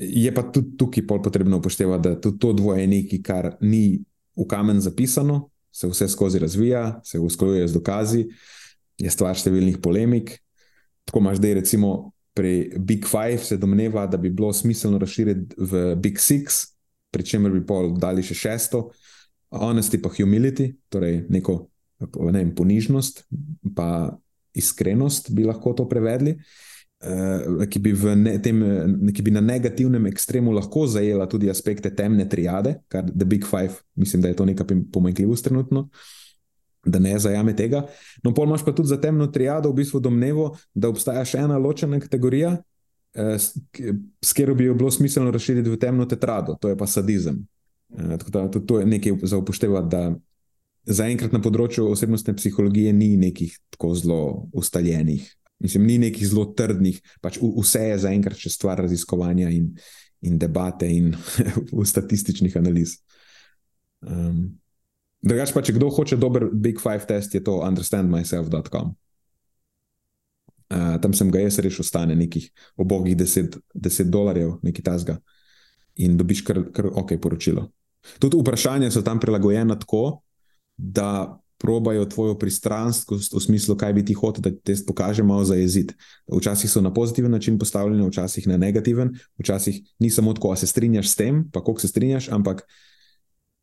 [0.00, 4.00] Je pa tudi tukaj potrebno upoštevati, da tudi to dvoje je nekaj, kar ni
[4.36, 8.24] v kamen zapisano, se vse skozi razvija, se usklajuje z dokazi,
[8.98, 10.38] je stvar številnih polemik.
[11.04, 15.82] tako imaš zdaj, recimo, pri Big Five se domneva, da bi bilo smiselno razširiti v
[16.00, 16.62] Big Six,
[17.12, 18.86] pri čemer bi pol dali še šesto,
[19.52, 21.58] honesty pa humility, torej neko
[22.00, 23.26] ne vem, ponižnost,
[23.76, 24.08] pa
[24.56, 26.38] iskrenost bi lahko to prevedli.
[27.00, 28.58] Uh, ki, bi ne, tem,
[29.12, 33.82] ki bi na negativnem ekstremu lahko zajela tudi aspekte temne triade, kar The Big Five,
[34.00, 35.90] mislim, da je to neka pomanjkljivost trenutno,
[36.84, 37.84] da ne zajame tega.
[38.24, 41.58] No, pol imaš pa tudi za temno triado v bistvu domnevo, da obstaja še ena
[41.60, 43.54] ločena kategorija, uh, s,
[44.24, 47.42] katero bi jo bilo smiselno razširiti v temno tetrado, to je pa sadizem.
[47.88, 50.04] Uh, tako da to je nekaj za upoštevati, da
[50.90, 54.22] zaenkrat na področju osebnostne psihologije ni nekih tako zelo
[54.56, 55.28] ustaljenih
[55.60, 59.68] Mislim, ni nekih zelo trdnih, pač vse je zaenkrat še stvar raziskovanja in,
[60.24, 61.12] in debate in
[61.92, 62.96] statističnih analiz.
[64.00, 64.56] Um,
[65.20, 68.94] Drugač pa, če kdo hoče dober Big Five test, je to understandmyself.com.
[70.70, 72.46] Uh, tam sem ga jaz rešil, stane nekih
[72.78, 75.18] obogih 10, 10 dolarjev, nekaj tasga,
[75.98, 77.66] in dobiš kar, kar ok poročilo.
[78.22, 80.22] Tudi vprašanja so tam prilagojena tako,
[80.76, 85.44] da probajo tvojo pristranskost v smislu, kaj bi ti hotel, da ti test pokaže, malo
[85.44, 85.94] zajeziti.
[86.32, 90.66] Včasih so na pozitiven način postavljeni, včasih na negativen, včasih ni samo tako, a se
[90.66, 92.64] strinjaš s tem, pa koliko se strinjaš, ampak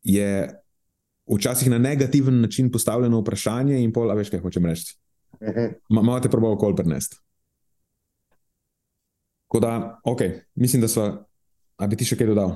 [0.02, 0.46] je
[1.36, 4.96] včasih na negativen način postavljeno vprašanje in pol, a veš, kaj hočem reči.
[5.42, 5.74] Mhm.
[5.90, 7.16] Malo te probal kol prenesti.
[9.48, 10.20] Tako da, ok,
[10.54, 11.04] mislim, da so,
[11.76, 12.50] a bi ti še kaj dodal?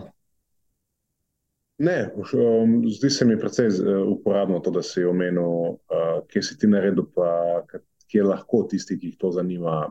[1.82, 6.58] Ne, um, zdi se mi precej uh, uporabno to, da si omenil, uh, kje si
[6.60, 7.64] ti naredil, pa
[8.12, 9.86] kje lahko tisti, ki jih to zanima,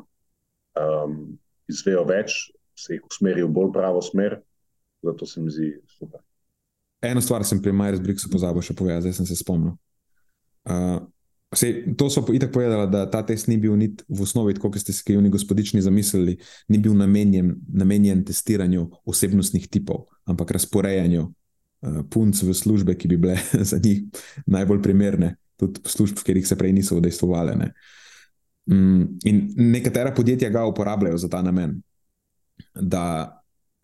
[0.77, 1.17] um,
[1.71, 4.37] izvejo več, se jih usmerijo v bolj pravo smer.
[5.01, 6.21] Zato se mi zdi super.
[7.01, 9.73] Eno stvar sem pri Majers Bricksu pozabil še povedati, zdaj sem se spomnil.
[10.69, 11.01] Uh,
[11.51, 15.17] Sej, to so itak povedali, da ta test ni bil v osnovi, kot ste si
[15.19, 16.37] oni gospodični zamislili,
[16.71, 23.19] ni bil namenjen, namenjen testiranju osebnostnih tipov, ampak razporejanju uh, punc v službe, ki bi
[23.19, 23.35] bile
[23.71, 24.07] za njih
[24.47, 27.59] najbolj primerne, tudi služb, v katerih se prej niso udejstvovali.
[27.59, 27.73] Ne.
[28.71, 31.81] Um, in nekatera podjetja ga uporabljajo za ta namen,
[32.79, 33.40] da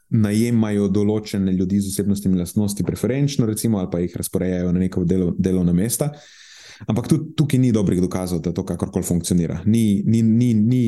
[0.10, 5.34] najemajo določene ljudi z osebnostnimi lastnostmi, preferenčno, recimo, ali pa jih razporejajo na neko delo,
[5.38, 6.10] delovno mesto.
[6.88, 9.62] Ampak tudi tukaj ni dobrih dokazov, da to kakorkoli funkcionira.
[9.66, 10.84] Ni, ni, ni, ni,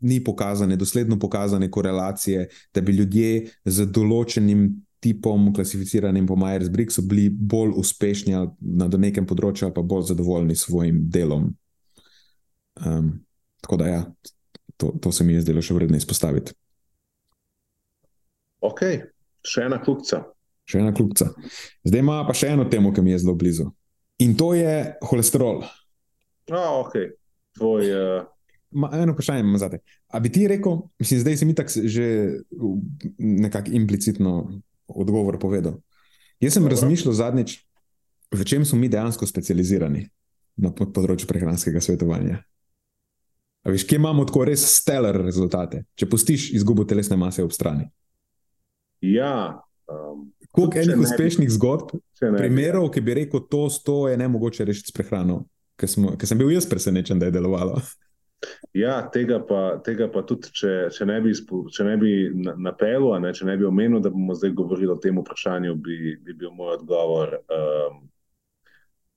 [0.00, 4.68] ni pokazane, dosledno pokazane korelacije, da bi ljudje z določenim
[5.00, 10.66] tipom, klasificiranim po Myers-Briggsu, bili bolj uspešni na nekem področju, ali pa bolj zadovoljni s
[10.68, 11.48] svojim delom.
[12.84, 13.14] Um,
[13.64, 14.02] tako da, ja,
[14.76, 16.52] to, to se mi je zdelo še vredno izpostaviti.
[18.60, 18.82] Ok,
[19.46, 20.22] še ena kljubca.
[20.68, 21.30] Še ena kljubca.
[21.86, 23.70] Zdaj ima pa še eno temo, ki mi je zelo blizu.
[24.20, 24.74] In to je
[25.08, 25.64] holesterol.
[26.50, 26.96] Oh, ok,
[27.56, 27.88] tvoj.
[27.88, 28.28] Uh...
[28.70, 29.80] Ma, eno vprašanje imam za te.
[30.12, 32.06] A bi ti rekel, mislim, zdaj se mi tako že
[33.18, 34.34] nekako implicitno
[34.86, 35.80] odgovor povedal.
[36.40, 36.76] Jaz sem Dobro.
[36.76, 37.56] razmišljal zadnjič,
[38.30, 40.06] v čem smo mi dejansko specializirani
[40.60, 42.42] na področju prehranskega svetovanja.
[43.60, 47.90] A veš, kje imamo tako res stellar rezultate, če pustiš izgubo telesne mase ob strani?
[49.00, 49.62] Ja.
[49.90, 54.92] Um, Koliko enih uspešnih zgodb, primerov, ki bi rekel, to, to je ne mogoče rešiti
[54.92, 55.44] s prehrano,
[55.78, 57.80] ker sem bil jaz presenečen, da je delovalo.
[58.72, 61.34] Ja, tega pa, tega pa tudi, če, če ne bi,
[62.00, 66.14] bi napeljal, ne, če ne bi omenil, da bomo zdaj govorili o tem vprašanju, bi,
[66.24, 67.98] bi bil moj odgovor um,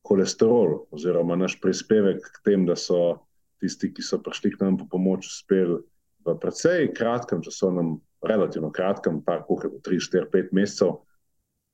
[0.09, 3.23] holesterol, oziroma naš prispevek k tem, da so
[3.63, 5.79] tisti, ki so prišli k nam po pomoč, uspeli
[6.23, 10.95] v precej kratkem časovnem, relativno kratkem, pa kuhaj 3, 4, 5 mesecev,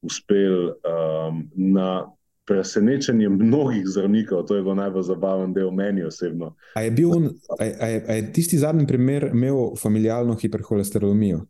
[0.01, 2.07] uspeli um, na
[2.49, 6.55] presenečenje mnogih zdravnikov, to je bilo najbolj zabaven del meni osebno.
[6.75, 11.43] A je, bil, a, a, je, a je tisti zadnji primer imel familijalno hiperholesterolemijo?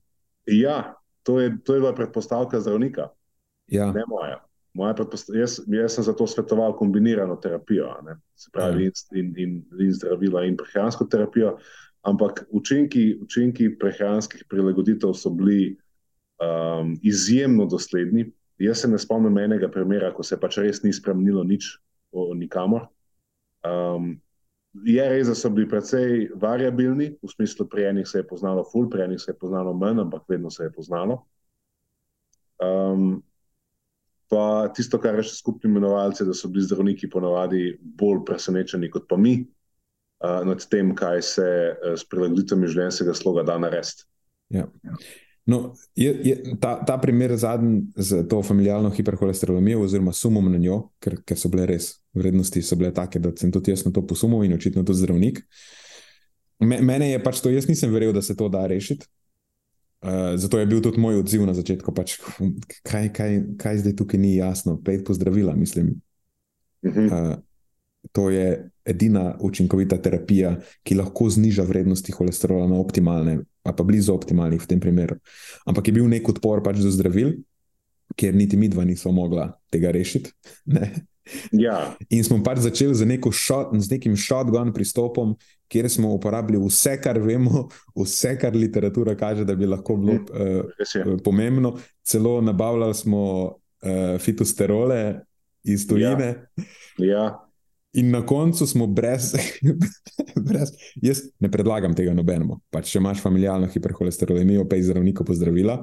[0.45, 3.08] Ja, to je, to je bila predpostavka zdravnika.
[3.68, 3.91] Ja.
[3.91, 4.43] Ne moja.
[4.74, 4.95] moja
[5.39, 7.95] jaz, jaz sem zato svetoval kombinirano terapijo,
[8.36, 8.91] se pravi, ja.
[9.20, 11.58] in, in, in zdravila, in prehransko terapijo.
[12.08, 15.78] Ampak učinki, učinki prehranskih prilagoditev so bili
[16.39, 18.30] um, izjemno dosledni,
[18.60, 21.78] Jaz se ne spomnim enega primera, ko se pač res ni spremenilo nič
[22.12, 22.89] o, o nikamor.
[23.64, 24.18] Um,
[24.84, 28.89] je res, da so bili precej variabilni, v smislu, pri enih se je poznalo ful,
[28.91, 31.22] pri enih se je poznalo manj, ampak vedno se je poznalo.
[32.60, 33.22] Um,
[34.28, 39.18] pa tisto, kar reče skupni imenovalci, da so bili zdravniki ponavadi bolj presenečeni kot pa
[39.18, 39.39] mi
[40.24, 44.05] uh, nad tem, kaj se uh, s prilagoditvami življenjskega sloga da narediti.
[44.49, 44.67] Ja.
[45.49, 50.84] No, je, je, ta, ta primer zadnji z to familijalno hiperholesterolemijo, oziroma sumom na njo,
[51.01, 54.03] ker, ker so bile res vrednosti so bile take, da sem tudi jaz na to
[54.05, 55.41] posumil in očitno tudi zdravnik.
[56.59, 59.07] Mene je pač to, jaz nisem verjel, da se to da rešiti.
[59.99, 62.20] Uh, zato je bil tudi moj odziv na začetku, pač,
[62.88, 65.57] kaj, kaj, kaj zdaj tukaj ni jasno, pet pozdravila.
[65.57, 65.95] Mislim,
[66.86, 67.39] uh,
[68.12, 74.14] to je edina učinkovita terapija, ki lahko zniža vrednosti holesterola na optimalne, pa, pa blizu
[74.14, 75.20] optimalnih v tem primeru.
[75.66, 77.36] Ampak je bil nek odpor pač do zdravil,
[78.18, 80.34] ker niti mi dva nismo mogla tega rešiti.
[81.54, 81.93] Ja.
[82.10, 85.36] In smo pač začeli z, shot, z nekim shotgun pristopom,
[85.70, 87.68] kjer smo uporabili vse, kar vemo,
[88.02, 91.76] vse, kar literatura kaže, da bi lahko bilo uh, pomembno.
[92.02, 95.22] Celo nabavljali smo uh, fitosterole
[95.64, 96.34] iz tujine.
[96.97, 97.06] Ja.
[97.06, 97.49] Ja.
[97.98, 99.32] In na koncu smo brez,
[100.50, 102.60] brez, jaz ne predlagam tega nobenemu.
[102.70, 105.80] Pač, če imaš familijalno hiperholesterolemijo, pa je zdravniku pozdravila.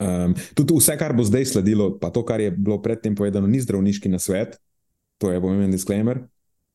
[0.00, 3.60] Um, tudi vse, kar bo zdaj sledilo, pa to, kar je bilo predtem povedano, ni
[3.60, 4.56] zdravniški na svet,
[5.20, 6.22] to je pomemben disclaimer.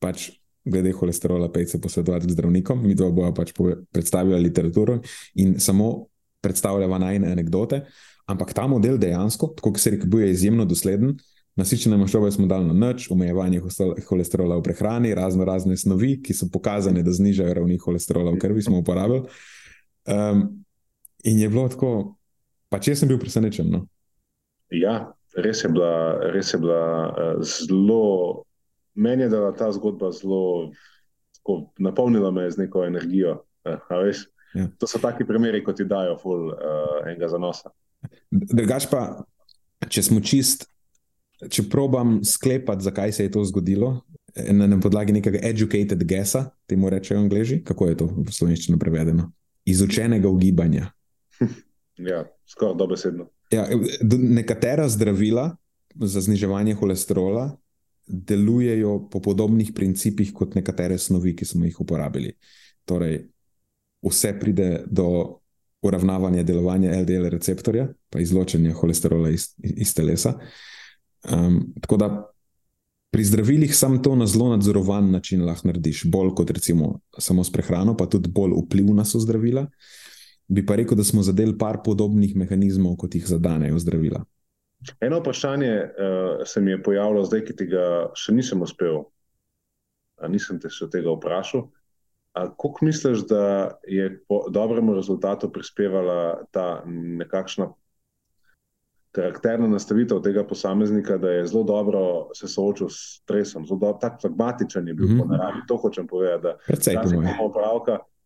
[0.02, 0.28] Pač,
[0.66, 3.54] glede holesterola, pej se posvetovati z zdravnikom, mi dva boja pač
[3.94, 5.00] predstavila literaturo
[5.40, 6.06] in samo
[6.44, 7.80] predstavljava najne anekdote.
[8.26, 11.16] Ampak ta model dejansko, tako kot se reče, je izjemno dosleden.
[11.56, 13.62] Nasičene maščobe smo dali na noč, omejevanje
[14.08, 18.64] holesterola v prehrani, razno razne snovi, ki so pokazane, da znižajo ravni holesterola v krvi,
[18.66, 19.22] smo uporabili.
[20.04, 20.42] Um,
[21.24, 21.92] in je bilo tako,
[22.68, 23.72] pač jaz sem bil presenečen.
[23.72, 23.86] No?
[24.68, 28.44] Ja, res je bila, res je bila uh, zelo,
[28.92, 30.74] meni je dala ta zgodba zelo,
[31.40, 33.40] tako, napolnila me z neko energijo.
[33.64, 34.12] Uh,
[34.52, 34.68] ja.
[34.76, 37.72] To so taki primeri, kot ti dajo, ful uh, enega zanosa.
[38.28, 39.24] Drugač pa,
[39.88, 40.68] če smo čist,
[41.50, 44.00] če probam sklepati, zakaj se je to zgodilo.
[44.36, 49.30] Na, na podlagi nekega educated guessa, temu rečejo angliži, kako je to v slovenščini prevedeno?
[49.64, 50.90] Izučenega ugibanja.
[51.96, 53.24] Ja, skoraj dobesedno.
[53.48, 53.62] Ja,
[54.20, 55.46] nekatera zdravila
[55.96, 57.54] za zniževanje holesterola
[58.06, 62.34] delujejo po podobnih principih kot nekatere snovi, ki smo jih uporabili.
[62.84, 63.22] Torej,
[64.04, 65.38] vse pride do
[65.82, 70.36] uravnavanja delovanja LDL receptorja, pa izločanja holesterola iz, iz telesa.
[71.32, 72.08] Um, tako da
[73.10, 77.52] pri zdravilih sam to na zelo nadzorovan način lahko narediš, bolj kot recimo samo s
[77.52, 79.66] prehrano, pa tudi bolj vplivna so zdravila.
[80.48, 84.20] Bi pa rekel, da smo zadeli par podobnih mehanizmov, kot jih zadanejo zdravila.
[85.00, 89.00] Eno vprašanje uh, se mi je pojavilo zdaj, ki ti ga še nisem uspel,
[90.20, 91.66] a nisem te še tega vprašal.
[92.36, 97.70] Kako misliš, da je po dobremu rezultatu prispevala ta nekakšna
[99.16, 102.02] karakterna nastavitev tega posameznika, da je zelo dobro
[102.36, 105.22] se soočil s stresom, zelo tak pragmatičen je bil mm -hmm.
[105.22, 105.64] po naravi.
[105.68, 106.58] To hočem povedati.
[106.66, 107.34] Predvsej, po mojem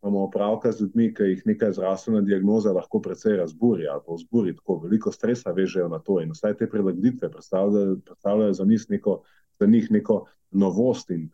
[0.03, 4.57] imamo opravka z ljudmi, ki jih neka zdravstvena diagnoza lahko precej razburi ali pa vzburi,
[4.57, 9.23] tako veliko stresa vežejo na to in vse te prilagoditve predstavljajo, predstavljajo za, neko,
[9.61, 11.29] za njih neko novost in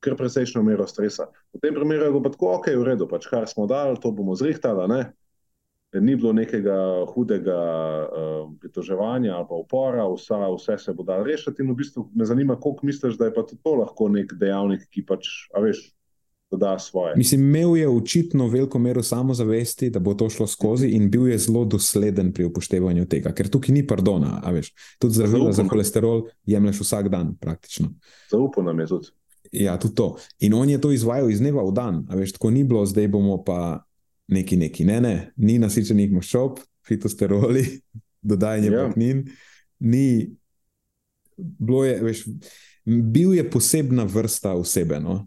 [0.00, 1.28] kar precejšno mero stresa.
[1.52, 4.34] V tem primeru je pa tako, ok, v redu, pač kar smo dali, to bomo
[4.34, 5.12] zrihtali, ne?
[5.92, 7.56] Ni bilo nekega hudega
[8.06, 11.62] uh, pritoževanja ali pa upora, vsa, vse se bo dalo rešiti.
[11.62, 15.02] In v bistvu me zanima, koliko misliš, da je pa to lahko nek dejavnik, ki
[15.06, 15.82] pač, a veš,
[16.56, 17.16] da svoje.
[17.16, 21.38] Mislim, imel je očitno veliko mero samozavesti, da bo to šlo skozi, in bil je
[21.38, 24.42] zelo dosleden pri upoštevanju tega, ker tukaj ni pardona.
[24.98, 27.88] Tudi zdravila za holesterol jemliš vsak dan, praktično.
[28.30, 29.08] Zaupal nam je tudi.
[29.52, 30.16] Ja, tudi to.
[30.40, 32.04] In on je to izvajal iz dneva v dan.
[32.14, 33.82] Veš, tako ni bilo, zdaj bomo pa
[34.30, 34.84] neki neki.
[34.84, 37.64] Ne, ne, ni nasičenih maščob, fitosteroli,
[38.30, 38.86] dodajanje ja.
[38.86, 39.24] paknin.
[39.80, 40.06] Ni,
[41.86, 42.24] je, veš,
[42.84, 45.00] bil je posebna vrsta osebe.
[45.00, 45.24] No?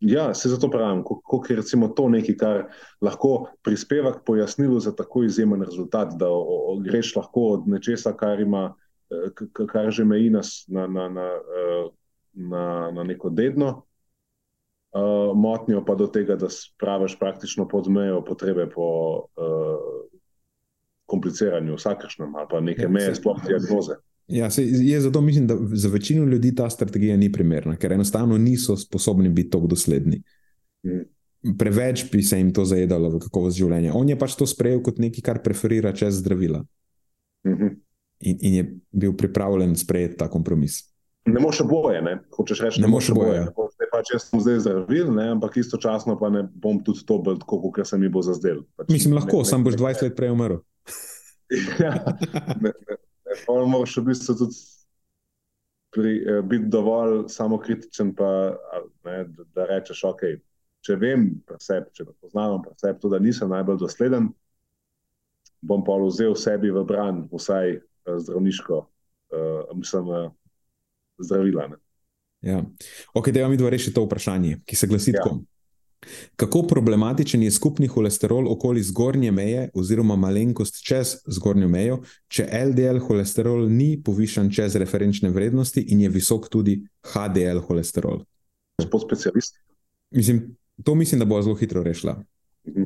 [0.00, 2.62] Ja, se zato pravim, kako je recimo to nekaj, kar
[3.00, 8.14] lahko prispeva k pojasnilu za tako izjemen rezultat, da o, o, greš lahko od nečesa,
[8.18, 8.72] kar ima,
[9.10, 9.30] eh,
[9.70, 11.88] kar že meji na, na, na, na, eh,
[12.32, 13.82] na, na neko dedno
[14.94, 18.86] uh, motnjo, pa do tega, da spraviš praktično pod mejo potrebe po
[19.36, 20.02] uh,
[21.06, 23.98] kompliciranju vsakršnem ali pa neke ja, meje sploh diagnoze.
[24.28, 28.38] Ja, se, jaz zato mislim, da za večino ljudi ta strategija ni primerna, ker enostavno
[28.38, 30.22] niso sposobni biti tako dosledni.
[30.86, 31.02] Mm.
[31.58, 33.92] Preveč bi se jim to zajedalo v kakovost življenja.
[33.98, 36.62] On je pač to sprejel kot nekaj, kar preferira čez zdravila.
[37.44, 37.70] Mm -hmm.
[38.20, 40.92] in, in je bil pripravljen sprejeti ta kompromis.
[41.26, 43.46] Ne moš oboje, ne hočeš reči, ne moš oboje.
[43.92, 45.28] Pač jaz sem zdaj zdravil, ne?
[45.34, 48.62] ampak istočasno pa ne bom tudi to bil, kot se mi bo zazdel.
[48.76, 50.62] Pač Mislim, lahko, sam boš 20 let prej umrl.
[51.84, 51.92] ja,
[52.64, 52.96] ne, ne.
[53.48, 54.56] Moraš v bistvu tudi
[55.92, 58.56] pri, eh, biti dovolj samokritičen, pa,
[59.04, 60.24] ne, da, da rečeš, ok,
[60.80, 64.30] če vem, preseb, če poznam preseb, tudi da nisem najbolj dosleden,
[65.60, 68.80] bom pa vzel sebi v bran, vsaj eh, zdravniško,
[69.36, 70.32] uh, mislim, uh,
[71.20, 71.68] zdravila.
[71.74, 71.81] Ne.
[72.42, 72.64] Ja.
[73.14, 75.22] Ok, da vam idva rešiti to vprašanje, ki se glasi ja.
[75.22, 75.40] tako.
[76.36, 82.98] Kako problematičen je skupni holesterol okoli zgornje meje, oziroma malenkost čez zgornjo mejo, če LDL
[83.06, 86.80] holesterol ni povišan čez referenčne vrednosti in je visok tudi
[87.12, 88.24] HDL holesterol?
[88.82, 89.60] Gospod specialist.
[90.10, 92.18] Mislim, to mislim, da bo zelo hitro rešila.
[92.68, 92.82] Mhm.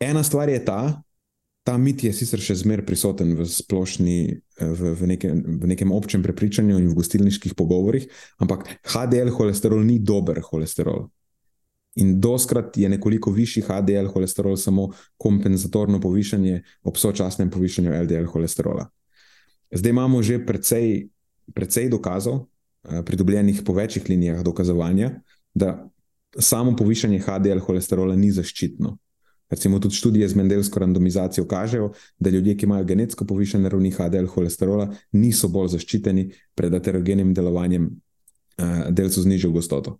[0.00, 1.02] Ena stvar je ta,
[1.62, 4.18] ta mit je sicer še zmeraj prisoten v splošni,
[4.58, 8.08] v, v, nekem, v nekem občem prepričanju in v gostilniških pogovorih,
[8.42, 11.06] ampak HDL holesterol ni dober holesterol.
[12.02, 14.88] In doskrat je nekoliko višji HDL holesterol samo
[15.20, 18.88] kompenzatorno povišanje ob sočasnem povišanju LDL holesterola.
[19.72, 21.08] Zdaj imamo že precej,
[21.54, 22.48] precej dokazov,
[22.88, 25.20] eh, pridobljenih po večjih linijah dokazovanja,
[25.54, 25.88] da
[26.38, 28.96] samo povišanje HDL holesterola ni zaščitno.
[29.52, 34.26] Recimo tudi študije z mendelsko randomizacijo kažejo, da ljudje, ki imajo genetsko povišene ravni HDL
[34.32, 39.98] holesterola, niso bolj zaščiteni pred aterogenim delovanjem uh, delcev z nižjo gostoto.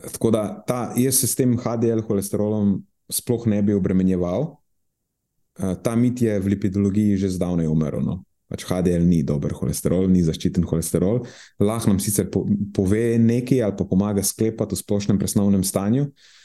[0.00, 2.78] Tako da ta, jaz se s tem HDL holesterolom
[3.12, 4.48] sploh ne bi obremenjeval.
[4.48, 8.00] Uh, ta mit je v lipidologiji že zdavnaj umrl.
[8.00, 8.22] No.
[8.48, 11.20] Pač HDL ni dober holesterol, ni zaščiten holesterol.
[11.60, 16.37] Lahko nam sicer po, pove nekaj ali pa pomaga sklepati o splošnem presnovnem stanju, uh,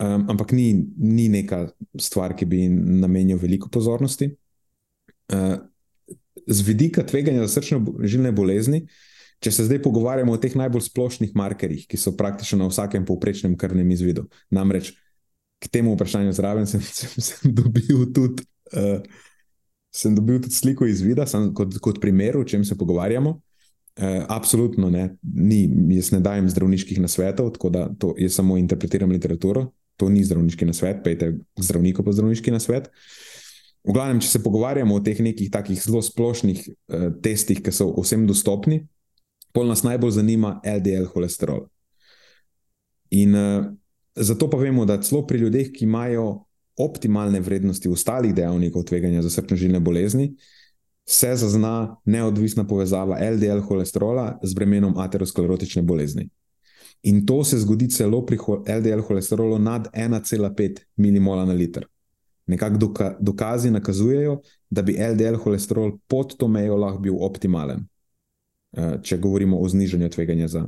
[0.00, 1.68] um, ampak ni, ni neka
[2.00, 4.32] stvar, ki bi namenil veliko pozornosti.
[5.30, 5.60] Uh,
[6.46, 8.86] z vidika tveganja za srčno-žilne bolezni,
[9.44, 13.56] če se zdaj pogovarjamo o teh najbolj splošnih markerjih, ki so praktično na vsakem povprečnem
[13.60, 14.26] krvnem izvidu.
[14.52, 14.94] Namreč
[15.60, 18.46] k temu vprašanju zraven sem, sem, sem dobil tudi.
[18.72, 19.02] Uh,
[19.90, 23.32] Sem dobil tudi sliko izvida, kot, kot primer, o čem se pogovarjamo.
[23.98, 25.64] Uh, absolutno ne, ni,
[25.96, 29.64] jaz ne dajem zdravniških nasvetov, tako da to jaz samo interpretiram literaturo
[30.00, 32.88] to ni zdravniški nasvet, pejte k zdravniku po zdravniški nasvet.
[33.84, 37.90] V glavnem, če se pogovarjamo o teh nekih takih zelo splošnih uh, testih, ki so
[37.96, 38.82] vsem dostopni,
[39.56, 41.66] pol nas najbolj zanima LDL holesterol.
[43.16, 43.68] In uh,
[44.16, 46.44] zato pa vemo, da celo pri ljudeh, ki imajo
[46.80, 50.34] optimalne vrednosti ostalih dejavnikov tveganja za srčno-žilne bolezni,
[51.10, 56.28] se zazna neodvisna povezava LDL holesterola z bremenom aterosklerotične bolezni.
[57.02, 58.38] In to se zgodi celo pri
[58.78, 61.86] LDL holesterolu nad 1,5 mmol na liter.
[62.46, 64.40] Nekako doka dokazi nakazujejo,
[64.70, 67.86] da bi LDL holesterol pod to mejo lahko bil optimalen,
[68.76, 70.66] eh, če govorimo o znižanju tveganja za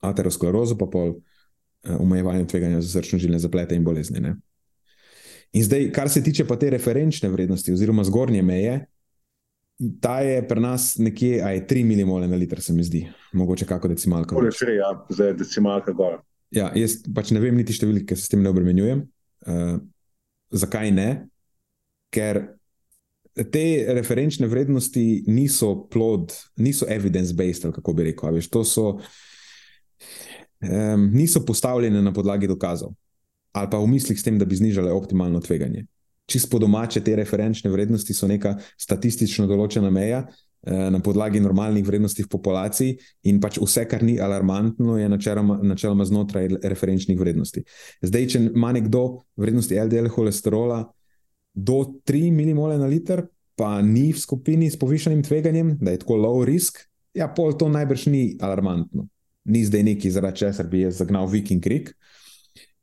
[0.00, 4.20] aterosklerozo, pa pol eh, omejevanju tveganja za srčno-žilne zaplete in bolezni.
[4.20, 4.36] Ne?
[5.52, 8.86] In zdaj, kar se tiče pa te referenčne vrednosti, oziroma zgornje meje,
[10.00, 13.02] Ta je pri nas nekje, a je 3 mmol na liter, se mi zdi,
[13.36, 14.34] mogoče kako decimalka.
[14.34, 16.22] Kot rečeš, ja, zdaj je decimalka gor.
[16.54, 19.02] Ja, jaz pač ne vem niti številke, ker se s tem ne obremenjujem.
[19.44, 19.76] Uh,
[20.54, 21.08] zakaj ne?
[22.14, 22.40] Ker
[23.52, 28.38] te referenčne vrednosti niso plod, niso evidence-based, kako bi rekel.
[28.38, 28.86] Veš, to so,
[30.64, 32.96] um, niso postavljene na podlagi dokazov
[33.56, 35.86] ali pa v mislih s tem, da bi znižale optimalno tveganje
[36.26, 42.26] čisto domače, te referenčne vrednosti so neka statistično določena meja eh, na podlagi normalnih vrednosti
[42.26, 42.96] v populaciji,
[43.30, 47.62] in pač vse, kar ni alarmantno, je načeloma, načeloma znotraj referenčnih vrednosti.
[48.02, 49.06] Zdaj, če ima nekdo
[49.38, 50.82] vrednosti LDL holesterola
[51.56, 53.24] do 3 mmol na liter,
[53.56, 56.82] pa ni v skupini s povišanim tveganjem, da je tako low risk,
[57.16, 59.08] ja, pol to najbrž ni alarmantno.
[59.48, 61.94] Ni zdaj neki, zaradi česar bi jaz zagnal Viking Creek.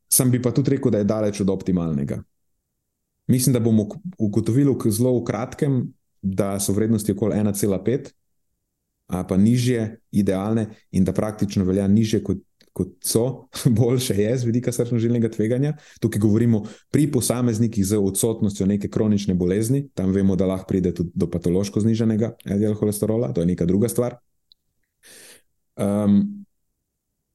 [0.10, 2.24] Sam bi pa tudi rekel, da je daleč od optimalnega.
[3.28, 8.12] Mislim, da bomo ugotovili v zelo kratkem, da so vrednosti okoli 1,5,
[9.08, 12.38] pa nižje, idealne, in da praktično velja nižje, kot,
[12.74, 13.48] kot so,
[13.80, 15.74] boljše je z vidika srčno-žilnega tveganja.
[16.00, 21.12] Tukaj govorimo pri posameznikih z odsotnostjo neke kronične bolezni, tam vemo, da lahko pride tudi
[21.14, 24.18] do patološko zniženega LDL holesterola, to je neka druga stvar.
[25.76, 26.43] Um,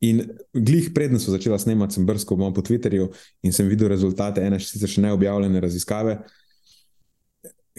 [0.00, 0.22] In
[0.54, 3.08] glih prednjo so začela snemati, sem brskal po Twitterju
[3.42, 6.20] in sem videl rezultate ene sicer še neobjavljene raziskave,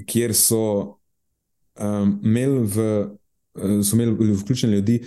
[0.07, 0.61] kjer so,
[1.79, 2.87] um, imeli, v,
[3.55, 4.99] eh, so imeli vključene ljudi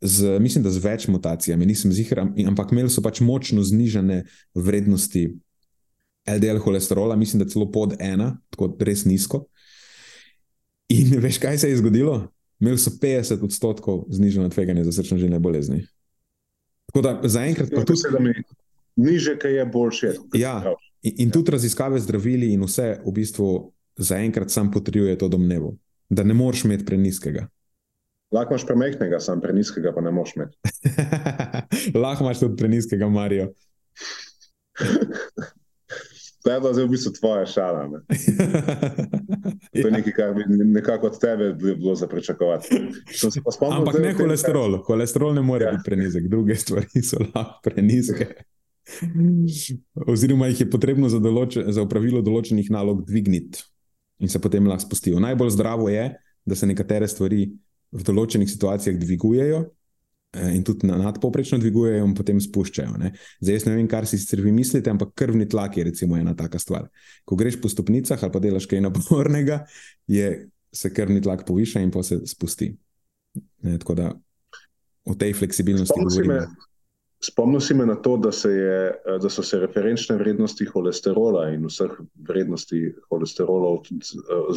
[0.00, 5.28] z, mislim, z več mutacijami, nisem zihar, ampak imeli so pač močno znižene vrednosti
[6.26, 9.46] LDL holesterola, mislim, da celo pod ena, tako res nizko.
[10.90, 12.24] In veš, kaj se je zgodilo?
[12.60, 15.84] Imeli so 50 odstotkov znižene tveganje za srčno-žilne bolezni.
[16.86, 18.34] Tako da zaenkrat pa tudi.
[18.96, 20.12] Niže, kaj je boljše.
[20.34, 25.74] Ja, in, in tudi raziskave zdravili in vse v bistvu zaenkrat sam potrjuje to domnevo,
[26.08, 27.48] da ne moreš imeti preniskega.
[28.32, 30.56] Lahko imaš premehkega, sam preniskega pa ne moreš imeti.
[32.02, 33.52] Lahko imaš tudi preniskega, Marijo.
[36.46, 37.88] To je zdaj v bistvu tvoja šala.
[37.90, 37.98] Ne?
[39.82, 42.68] To je nekaj, kar bi nekako od tebe bilo za pričakovati.
[43.70, 44.78] Ampak ne holesterol.
[44.86, 45.72] Holesterol ne more ja.
[45.74, 48.28] biti prenizek, druge stvari so lahko preniske.
[50.06, 53.66] Oziroma, jih je potrebno za, določ, za upravilo določenih nalog dvigniti
[54.22, 55.18] in se potem lahko spustijo.
[55.20, 56.12] Najbolj zdravo je,
[56.46, 57.48] da se nekatere stvari
[57.90, 59.64] v določenih situacijah dvigujejo
[60.54, 62.96] in tudi nadpoprečno dvigujejo, in potem spuščajo.
[63.00, 63.12] Ne?
[63.40, 66.34] Zdaj, jaz ne vem, kar si sicer vi mislite, ampak krvni tlak je recimo ena
[66.36, 66.88] taka stvar.
[67.24, 69.62] Ko greš po stopnicah ali pa delaš kaj napornega,
[70.10, 70.30] je,
[70.72, 72.72] se krvni tlak poviša in pa se spusti.
[73.62, 74.12] Ne, tako da
[75.06, 76.46] o tej fleksibilnosti govorimo.
[77.26, 78.80] Spomnil si me na to, da, se je,
[79.22, 81.94] da so se referenčne vrednosti holesterola in vseh
[82.28, 83.86] vrednosti holesterolov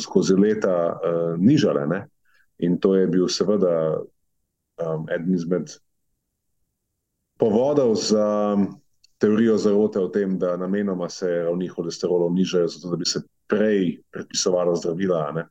[0.03, 1.87] skozi leta uh, nižale.
[1.87, 2.01] Ne?
[2.59, 4.01] In to je bil seveda
[4.79, 5.71] um, eden izmed
[7.39, 8.57] povodov za
[9.19, 14.01] teorijo zarote o tem, da namenoma se ravni holesterolov nižajo, zato da bi se prej
[14.11, 15.31] predpisovalo zdravila.
[15.31, 15.47] Ne?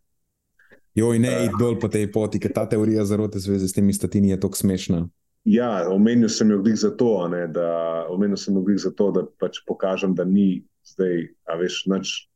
[0.94, 3.92] Joj, ne, uh, dol po tej poti, ker ta teorija zarote v zvezi s temi
[3.92, 5.08] statini je tako smešna.
[5.48, 8.04] Ja, omenil sem jo zato, ne, da,
[8.36, 12.27] sem jo zato, da pač pokažem, da ni zdaj, a veš, nač,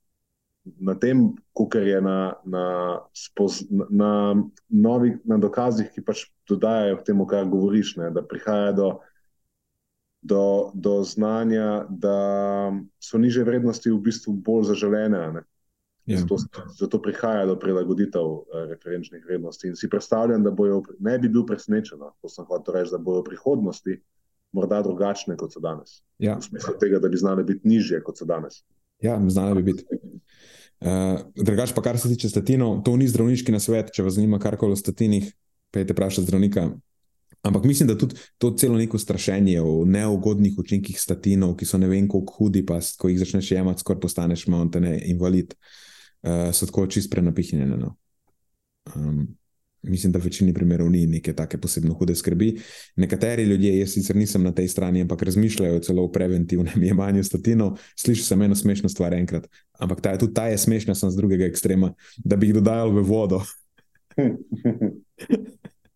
[0.65, 1.35] na tem,
[1.71, 2.67] kar je na, na,
[3.13, 4.35] spoz, na,
[4.69, 8.89] novih, na dokazih, ki pač dodajajo k temu, kar govoriš, ne, da prihaja do,
[10.23, 12.19] do, do znanja, da
[13.03, 15.23] so niže vrednosti v bistvu bolj zaželene.
[15.39, 15.43] Ne.
[16.07, 16.19] Ja.
[16.19, 16.39] Zato,
[16.79, 19.69] zato prihaja do prilagoditev uh, referenčnih vrednosti.
[19.71, 22.99] In si predstavljam, da bojo, ne bi bil presenečen, no, ko sem hotel reči, da
[22.99, 23.99] bodo v prihodnosti
[24.53, 26.01] morda drugačne kot so danes.
[26.19, 26.37] Ja.
[26.39, 28.63] V smislu tega, da bi znali biti nižje kot so danes.
[29.03, 29.85] Ja, znali bi biti.
[30.83, 34.75] Uh, drugač pa, kar se tiče statinov, to ni zdravniški nasvet, če vas zanima karkoli
[34.75, 35.29] o statinih,
[35.71, 36.71] pejte vprašati zdravnika.
[37.43, 41.91] Ampak mislim, da tudi to celo neko strašenje o neugodnih učinkih statinov, ki so ne
[41.91, 44.71] vem, kako hudi, pa ko jih začneš jemati, skoraj postaneš malo
[45.07, 45.55] invalid.
[45.55, 45.81] Uh,
[46.23, 47.77] uh, so tako čist prenapihnjene.
[47.77, 47.97] No.
[48.95, 49.27] Um,
[49.83, 52.57] mislim, da v večini primerov ni neke take posebno hude skrbi.
[52.97, 57.79] Nekateri ljudje, jaz sicer nisem na tej strani, ampak razmišljajo celo o preventivnem jemanju statinov.
[57.97, 61.45] Slišiš samo eno smešno stvar enkrat, ampak ta, tudi ta je smešna, sem z drugega
[61.45, 63.43] ekstrema, da bi jih dodajal v vodo.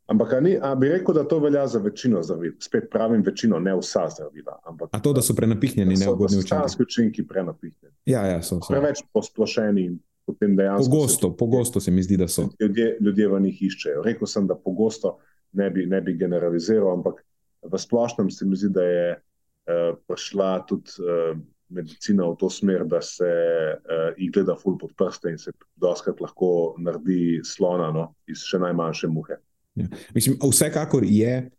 [0.06, 2.52] Ampak ni, bi rekel, da to velja za večino zdravil.
[2.62, 4.58] Spet pravim, večino, ne vsa zdravila.
[4.64, 6.68] Ampak, A to, da so prenapihnjeni, ne ugodni učinki.
[6.68, 7.94] So učinki prenapihnjeni.
[8.06, 8.70] Ja, ja, so, so.
[8.70, 10.90] Preveč posplošeni in potem dejansko.
[10.90, 12.48] Pogosto, se, pogosto se mi zdi, da so.
[12.60, 14.02] Ljudje, ljudje v njih iščejo.
[14.04, 15.16] Rekel sem, da pogosto
[15.56, 17.22] ne bi, ne bi generaliziral, ampak
[17.62, 22.84] v splošnem se mi zdi, da je uh, prišla tudi uh, medicina v to smer,
[22.86, 28.10] da se uh, jih gleda ful pod prste in se doskrat lahko naredi slona no,
[28.30, 29.40] iz še najmanjše muhe.
[29.76, 29.88] Ja.
[30.14, 31.50] Mislim, vsekakor je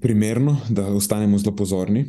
[0.00, 2.04] primerno, da ostanemo zelo pozorni.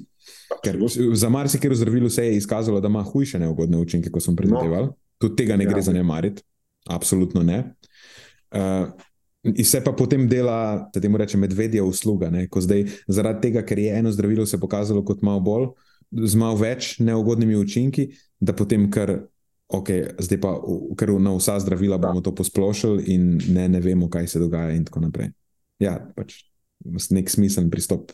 [0.64, 0.78] Ker
[1.14, 4.88] za marsikaj zdravilo se je izkazalo, da ima hujše neugodne učinke, kot smo predvidevali.
[4.88, 4.96] No.
[5.18, 5.72] Tudi tega ne ja.
[5.72, 6.44] gre zanemariti,
[6.90, 7.64] absolutno ne.
[8.52, 8.88] Uh,
[9.44, 12.30] in se pa potem dela, da temu rečem, medvedja usluga.
[12.30, 12.48] Ne?
[12.48, 15.68] Ko zdaj zaradi tega, ker je eno zdravilo se pokazalo kot malo bolj,
[16.12, 18.10] z malo več neugodnimi učinki,
[18.40, 19.22] da potem kar.
[19.74, 19.90] Ok,
[20.22, 20.50] zdaj pa,
[21.00, 24.84] ker na vsa zdravila bomo to posplošili, in ne, ne vemo, kaj se dogaja, in
[24.86, 25.32] tako naprej.
[25.82, 26.44] Ja, pač
[27.16, 28.12] nek smiseln pristop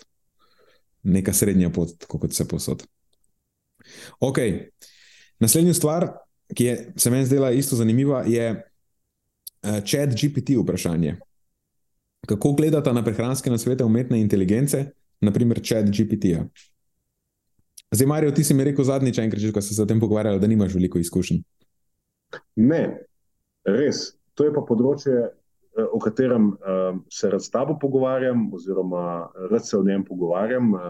[1.04, 2.84] neka srednja pot, kot se posod.
[4.20, 4.40] Ok,
[5.40, 6.10] naslednja stvar,
[6.56, 11.18] ki je, se meni zdela isto zanimiva, je uh, chat GPT vprašanje.
[12.28, 14.90] Kako gledate na prehranske nasvete umetne inteligence,
[15.22, 16.46] naprimer chat GPT-ja?
[17.92, 20.48] Zdaj, Marijo, ti si mi rekel zadnjič, enkrat, ko si se o tem pogovarjal, da
[20.48, 21.42] nimaš veliko izkušenj.
[22.56, 22.82] Ne,
[23.66, 24.12] res.
[24.38, 25.16] To je pa področje,
[25.92, 30.82] o katerem uh, se rad s tabo pogovarjam, oziroma rad se o njem pogovarjam, uh,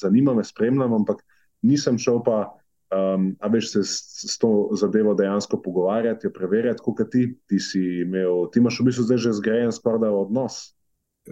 [0.00, 1.22] zanima me, spremljam, ampak
[1.62, 2.44] nisem šel pa,
[2.92, 7.26] um, a veš, se s, s to zadevo dejansko pogovarjati, jo preverjati, kot ti.
[7.46, 7.58] Ti,
[8.02, 10.62] imel, ti imaš v bistvu zdaj že zgrajen skoraj odnos.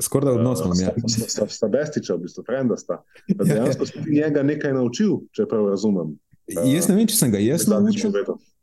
[0.00, 0.94] Skoraj odnos imam, ja.
[1.08, 3.00] Sta, sta bestiča, v bistvu, frenda sta.
[3.28, 6.14] Da dejansko si ti njega nekaj naučil, če prav razumem.
[6.50, 8.14] Jaz ne vem, če sem ga jaz naučil.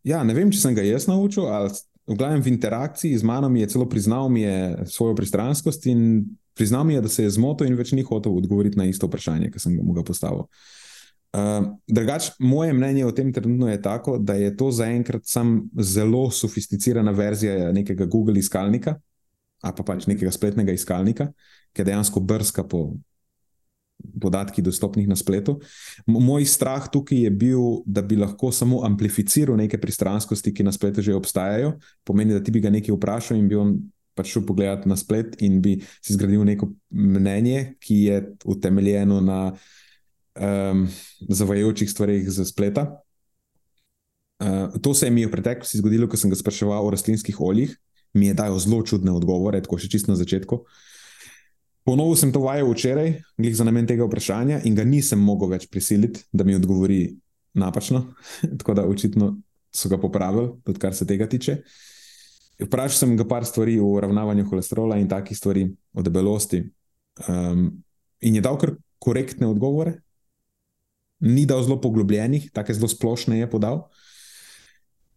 [0.07, 1.73] Ja, ne vem, če sem ga jaz naučil, ali
[2.07, 6.83] v glavnem v interakciji z mano je celo priznal mi je svojo pristranskost in priznal
[6.83, 9.59] mi je, da se je zmotil in več ni hotel odgovoriti na isto vprašanje, ki
[9.59, 10.47] sem mu ga postavil.
[11.37, 16.31] Uh, drugač, moje mnenje o tem trenutno je tako, da je to zaenkrat samo zelo
[16.31, 18.95] sofisticirana verzija nekega Google iskalnika,
[19.61, 21.29] ali pa pač nekega spletnega iskalnika,
[21.75, 22.95] ki dejansko brska po
[24.21, 25.59] podatki dostopnih na spletu.
[26.07, 31.01] Moj strah tukaj je bil, da bi lahko samo amplificiral neke pristranskosti, ki na spletu
[31.01, 31.77] že obstajajo.
[32.03, 33.77] Pomeni, da ti bi ga nekaj vprašal in bi on
[34.17, 39.41] pač šel pogledati na splet in bi si zgradil neko mnenje, ki je utemeljeno na
[39.51, 40.87] um,
[41.29, 42.87] zavajajočih stvarih za spleta.
[44.41, 47.77] Uh, to se je mi v preteklosti zgodilo, ko sem ga spraševal o rastlinskih oljih.
[48.13, 50.63] Mi je dal zelo čudne odgovore, tako še čisto na začetku.
[51.87, 55.69] Ponovil sem to vajo včeraj, glih za namen tega vprašanja, in ga nisem mogel več
[55.71, 57.13] prisiliti, da mi odgovori
[57.55, 58.01] napačno.
[58.59, 59.37] Tako da očitno
[59.71, 61.61] so ga popravili, tudi kar se tega tiče.
[62.59, 65.63] Vprašal sem ga par stvari o ravnavanju holesterola in takih stvari,
[65.93, 66.65] o debelosti.
[67.29, 67.69] Um,
[68.19, 70.01] in je dal kar korektne odgovore,
[71.23, 73.85] ni dal zelo poglobljenih, tako zelo splošne je podal.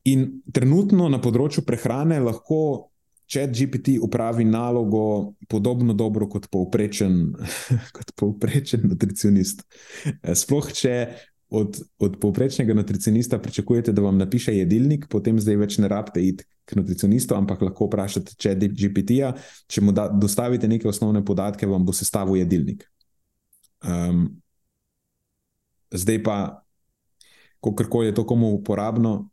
[0.06, 2.89] In trenutno na področju prehrane lahko
[3.30, 7.32] Chat GPT upravi nalogo podobno dobro kot povprečen,
[7.96, 9.62] kot povprečen nutricionist.
[10.06, 10.94] Eh, sploh, če
[11.50, 16.46] od, od povprečnega nutricionista pričakujete, da vam napiše jedilnik, potem zdaj več ne rabite iti
[16.64, 19.32] k nutricionistu, ampak lahko vprašate Chat GPT-ja.
[19.66, 22.86] Če mu da, dostavite neke osnovne podatke, vam bo sestavil jedilnik.
[23.86, 24.26] Um,
[25.90, 26.36] zdaj pa,
[27.62, 29.30] kako je to komu uporabno,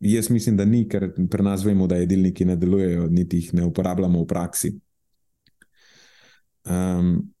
[0.00, 3.64] Jaz mislim, da ni, ker pri nas vemo, da jedilniki ne delujejo, niti jih ne
[3.66, 4.72] uporabljamo v praksi.
[6.68, 7.32] Um,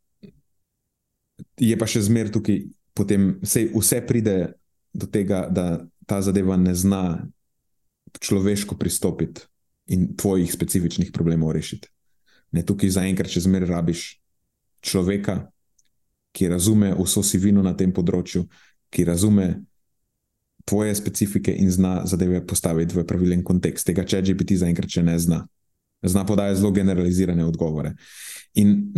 [1.58, 2.64] je pa še zmer tukaj,
[2.98, 4.36] potem vse pride
[4.92, 7.02] do tega, da ta zadeva ne zna
[8.18, 9.44] človeško pristopiti
[9.94, 11.88] in tvojih specifičnih problemov rešiti.
[12.52, 14.16] Ne, tukaj zaenkrat še zmer rabiš
[14.82, 15.44] človeka,
[16.32, 18.44] ki razume vso sivino na tem področju,
[18.90, 19.48] ki razume
[20.68, 23.86] tvoje specifike in zna zadeve postaviti v pravilen kontekst.
[23.88, 25.42] Tega če GPT zaenkrat še ne zna.
[26.04, 27.94] Zna podajati zelo generalizirane odgovore.
[28.60, 28.92] In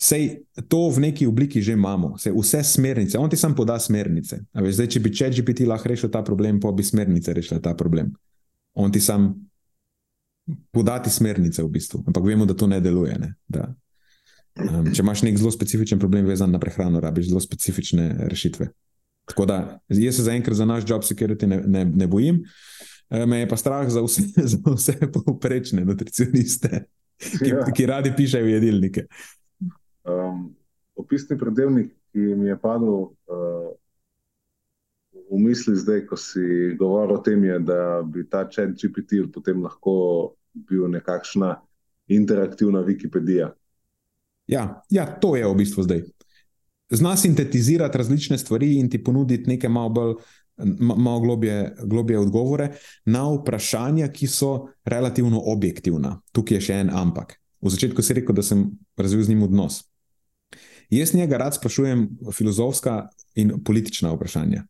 [0.00, 4.42] sej to v neki obliki že imamo, sej vse smernice, on ti sam poda smernice.
[4.54, 7.76] Veš, zdaj, če bi če GPT lahko rešil ta problem, pa bi smernice rešile ta
[7.78, 8.12] problem.
[8.74, 9.34] On ti sam
[10.74, 13.14] podati smernice v bistvu, ampak vemo, da to ne deluje.
[13.18, 13.34] Ne?
[13.46, 13.68] Da,
[14.58, 18.72] um, če imaš nek zelo specifičen problem vezan na prehrano, rabiš zelo specifične rešitve.
[19.24, 22.42] Tako da jaz se zaenkrat za naš job security ne, ne, ne bojim.
[23.10, 26.84] E, me je pa strah za vse, za vse povprečne nutricioniste,
[27.18, 27.64] ki, ja.
[27.76, 29.06] ki radi pišejo jedilnike.
[30.04, 30.50] Um,
[30.96, 33.70] opisni predelnik, ki mi je padel uh,
[35.32, 39.62] v misli zdaj, ko si govoril o tem, je, da bi ta chat GPT potem
[39.62, 41.54] lahko bil nekakšna
[42.12, 43.52] interaktivna Wikipedija.
[44.50, 46.02] Ja, ja, to je v bistvu zdaj
[46.96, 50.14] zna sintetizirati različne stvari in ti ponuditi nekaj malo bolj.
[50.78, 52.68] Malo globje, globje odgovore
[53.04, 56.20] na vprašanja, ki so relativno objektivna.
[56.32, 57.32] Tukaj je še en ampak.
[57.64, 58.66] V začetku si rekel, da sem
[59.00, 59.80] razvil z njim odnos.
[60.92, 62.04] Jaz njega rad sprašujem
[62.36, 64.66] filozofska in politična vprašanja.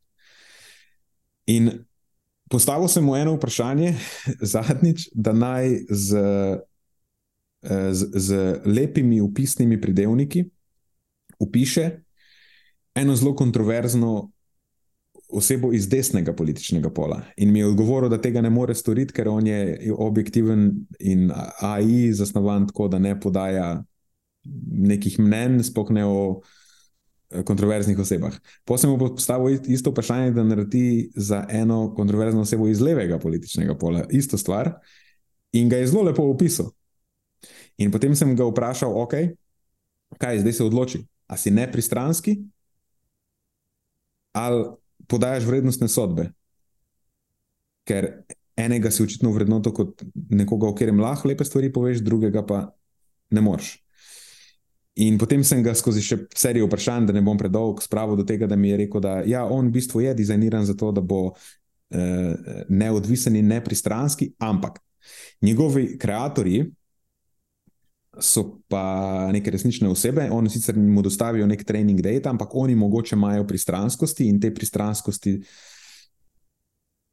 [1.51, 1.71] In
[2.49, 3.97] postavil sem mu eno vprašanje,
[4.55, 6.23] zadnjič, da naj z,
[7.91, 10.47] z, z lepimi upisnimi pridevniki
[11.39, 11.91] upiše
[12.95, 14.31] eno zelo kontroverzno
[15.33, 17.23] osebo iz desnega političnega pola.
[17.37, 21.31] In mi je odgovoril, da tega ne more storiti, ker on je objektiven in
[21.61, 23.85] AI zasnovan tako, da ne podaja
[24.73, 26.41] nekih mnen, spokne o
[27.31, 28.37] eh, kontroverznih osebah.
[28.65, 34.05] Potem mu postavil isto vprašanje, da naredi za eno kontroverzno osebo iz levega političnega pola
[34.11, 34.75] isto stvar
[35.53, 36.71] in ga je zelo lepo opisal.
[37.79, 39.15] In potem sem ga vprašal, ok,
[40.19, 41.07] kaj zdaj se odloči?
[41.27, 42.37] A si nepristranski
[44.33, 44.65] ali
[45.09, 46.31] podajaš vrednostne sodbe.
[47.89, 48.09] Ker
[48.57, 52.65] enega si očitno vrednoto kot nekoga, o katerem lahko lepe stvari poveš, drugega pa
[53.31, 53.77] ne moreš.
[55.03, 58.47] In potem sem ga skozi še serijo vprašanj, da ne bom predolg, spravil do tega,
[58.47, 61.31] da mi je rekel, da ja, on v bistvu je dizajniran za to, da bo
[61.33, 64.83] eh, neodvisen in nepristranski, ampak
[65.43, 66.67] njegovi ustvarjalci
[68.21, 70.29] so pa neke resnične osebe.
[70.31, 75.41] Oni sicer mu dostavijo nek trening data, ampak oni mogoče imajo pristranskosti in te pristranskosti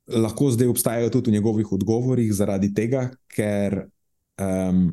[0.10, 3.84] lahko zdaj obstajajo tudi v njegovih odgovorih, zaradi tega, ker
[4.42, 4.88] um,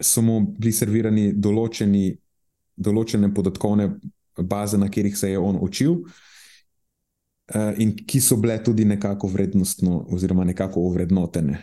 [0.00, 2.14] so mu bili servirani določeni,
[2.76, 3.90] določene podatkovne
[4.40, 6.00] baze, na katerih se je on učil.
[7.54, 11.60] Uh, in ki so bile tudi nekako vrednostno, oziroma nekako ovrednotene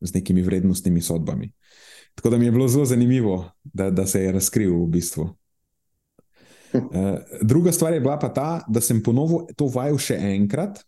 [0.00, 1.50] z nekimi vrednostnimi sodbami.
[1.50, 5.28] Uh, Tako da mi je bilo zelo zanimivo, da, da se je razkril v bistvu.
[6.74, 6.82] Uh,
[7.42, 10.80] druga stvar je bila pa ta, da sem ponovil to vajo še enkrat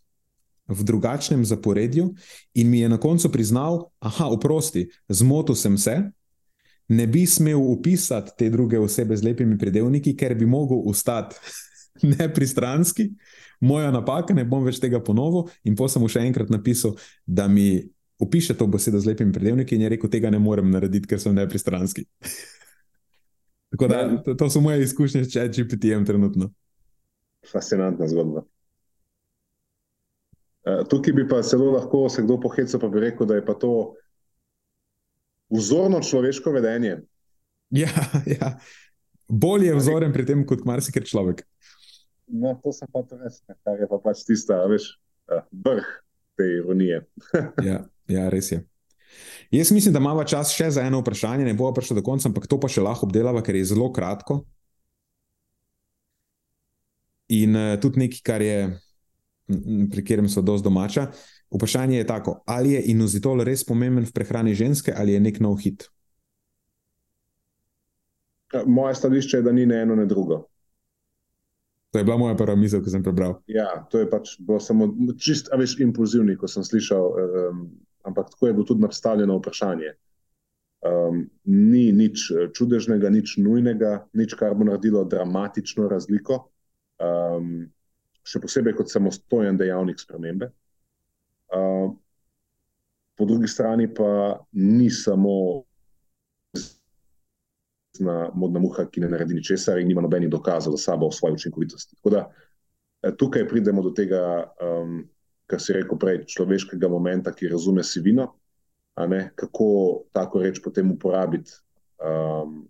[0.67, 2.09] v drugačnem zaporedju
[2.53, 5.95] in mi je na koncu priznal, da, oprosti, zmotil sem se,
[6.91, 11.39] ne bi smel upisati te druge osebe z lepimi predelniki, ker bi mogel ostati
[12.19, 13.07] nepristranski,
[13.63, 15.47] moja napaka, ne bom več tega ponovil.
[15.63, 17.87] In potem sem mu še enkrat napisal, da mi
[18.21, 21.35] opiše to besedo z lepimi predevniki in je rekel, tega ne morem narediti, ker sem
[21.35, 22.05] nepristranski.
[23.71, 24.17] Tako da ja.
[24.23, 26.51] to, to so moje izkušnje s GPT-jem trenutno.
[27.51, 28.43] Fascinantna zgodba.
[30.61, 33.53] Uh, tukaj bi pa zelo lahko se kdo pohecal, pa bi rekel, da je pa
[33.53, 33.95] to
[35.49, 36.99] vzorno človeško vedenje.
[37.69, 37.89] Ja,
[38.39, 38.59] ja.
[39.27, 41.41] bolj je vzoren pri tem, kot marsikaj človek.
[42.27, 44.93] No, to sem pa res, kar je pa pač tista, veš,
[45.31, 45.87] eh, vrh
[46.37, 47.01] te ironije.
[47.69, 48.61] ja, ja, res je.
[49.51, 52.47] Jaz mislim, da imamo čas še za eno vprašanje, ne bo prišlo do konca, ampak
[52.47, 54.41] to pa še lahko obdelava, ker je zelo kratko.
[57.35, 58.57] In uh, tudi nekaj, kar je,
[59.91, 61.09] pri katerem so dosti domača.
[61.51, 65.59] Vprašanje je tako, ali je inozitol res pomemben v prehrani ženske ali je nek nov
[65.59, 65.89] hit?
[68.65, 70.45] Moje stališče je, da ni ne eno, ne drugo.
[71.91, 73.37] To je bila moja prva misel, ko sem prebral.
[73.51, 74.87] Ja, to je pač bilo samo
[75.19, 77.65] čist, a veš, impulzivni, ko sem slišal, um,
[78.03, 79.93] ampak tako je bilo tudi nastavljeno vprašanje.
[80.81, 86.39] Um, ni nič čudežnega, nič nujnega, nič, kar bo naredilo dramatično razliko,
[86.97, 87.67] um,
[88.25, 90.49] še posebej kot samostojen dejavnik spremembe.
[91.53, 91.93] Uh,
[93.17, 95.61] po drugi strani pa ni samo
[98.01, 101.33] resna modna muha, ki ne naredi ničesar in nima nobenih dokazov za sabo o svoji
[101.33, 101.95] učinkovitosti.
[101.95, 102.31] Tako da
[103.03, 105.09] eh, tukaj pridemo do tega, um,
[105.51, 108.31] kar si rekel prej, človeškega momenta, ki razume sivino,
[109.35, 109.67] kako
[110.15, 111.51] tako reč potem uporabiti
[111.99, 112.63] um,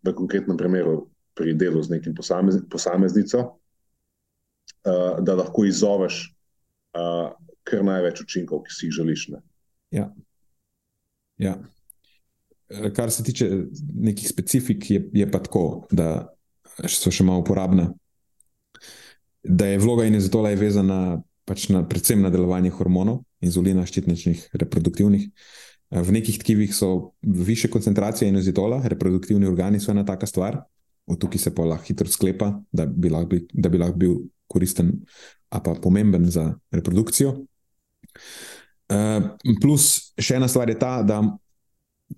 [0.00, 3.40] v konkretnem primeru pri delu z nekim posamez, posameznico,
[4.84, 6.22] uh, da lahko izzoveš
[6.96, 9.28] uh, kar največ učinkov, ki si jih želiš.
[9.36, 9.42] Ne?
[9.90, 10.08] Ja.
[11.40, 11.56] Ja.
[12.96, 13.48] Kar se tiče
[13.94, 16.30] nekih specifik, je, je pa tako, da
[16.88, 17.90] so še malo uporabne.
[19.42, 21.20] Da je vloga inozitola vezana
[21.50, 25.26] pač na, predvsem na delovanje hormonov, inzulina, ščitničnih, reproduktivnih.
[25.26, 30.62] Eh, v nekih tkivih so više koncentracije inozitola, reproduktivni organi so ena taka stvar,
[31.10, 34.16] od tukaj se pa lahko hitro sklepa, da bi lahko, bi, da bi lahko bil
[34.46, 34.94] koristen,
[35.50, 37.34] a pa pomemben za reprodukcijo.
[38.90, 41.22] Uh, plus, še ena stvar je ta, da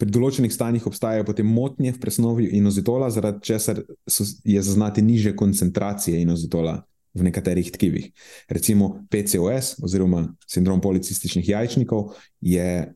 [0.01, 5.35] pri določenih stanjih obstajajo potem motnje v presnovi inozitola, zaradi česar so, je zaznati niže
[5.37, 6.79] koncentracije inozitola
[7.15, 8.11] v nekaterih tkivih.
[8.49, 12.93] Recimo PCOS oziroma sindrom policističnih jajčnikov je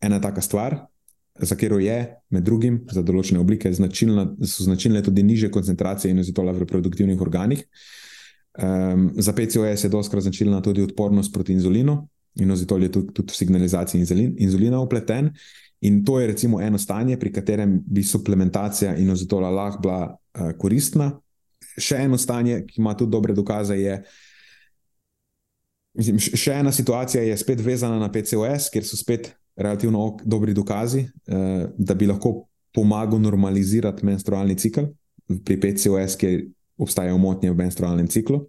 [0.00, 0.88] ena taka stvar,
[1.38, 1.98] za katero je
[2.30, 7.62] med drugim za določene oblike značilna, so značilne tudi niže koncentracije inozitola v reproduktivnih organih.
[8.58, 12.00] Um, za PCOS je doskrat značilna tudi odpornost proti inzulinu.
[12.42, 14.02] Inozitol je tudi, tudi v signalizaciji
[14.38, 15.30] inzulina upleten.
[15.86, 21.12] In to je recimo eno stanje, pri katerem bi suplementacija inozitola lahko bila uh, koristna.
[21.78, 23.98] Še eno stanje, ki ima tudi dobre dokaze, je.
[25.98, 31.08] Mislim, še ena situacija je spet vezana na PCOS, kjer so spet relativno dobri dokazi,
[31.08, 32.44] uh, da bi lahko
[32.74, 34.92] pomagal normalizirati menstrualni cikl
[35.44, 36.44] pri PCOS, kjer
[36.78, 38.44] obstajajo motnje v menstrualnem ciklu.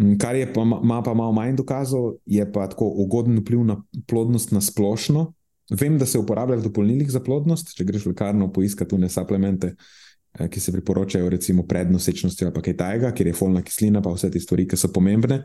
[0.00, 3.76] Mm, kar je pa, ima pa malo manj dokazov, je pa tako ugoden vpliv na
[4.08, 5.28] plodnost na splošno,
[5.70, 9.72] Vem, da se uporablja v dopolnilih za plodnost, če greš v lekarno poiskati tune suplemente,
[9.72, 10.03] eh,
[10.34, 14.30] ki se priporočajo, recimo pred nosečnostjo ali kaj tajega, kjer je folna kislina, pa vse
[14.30, 15.44] te stvari, ki so pomembne,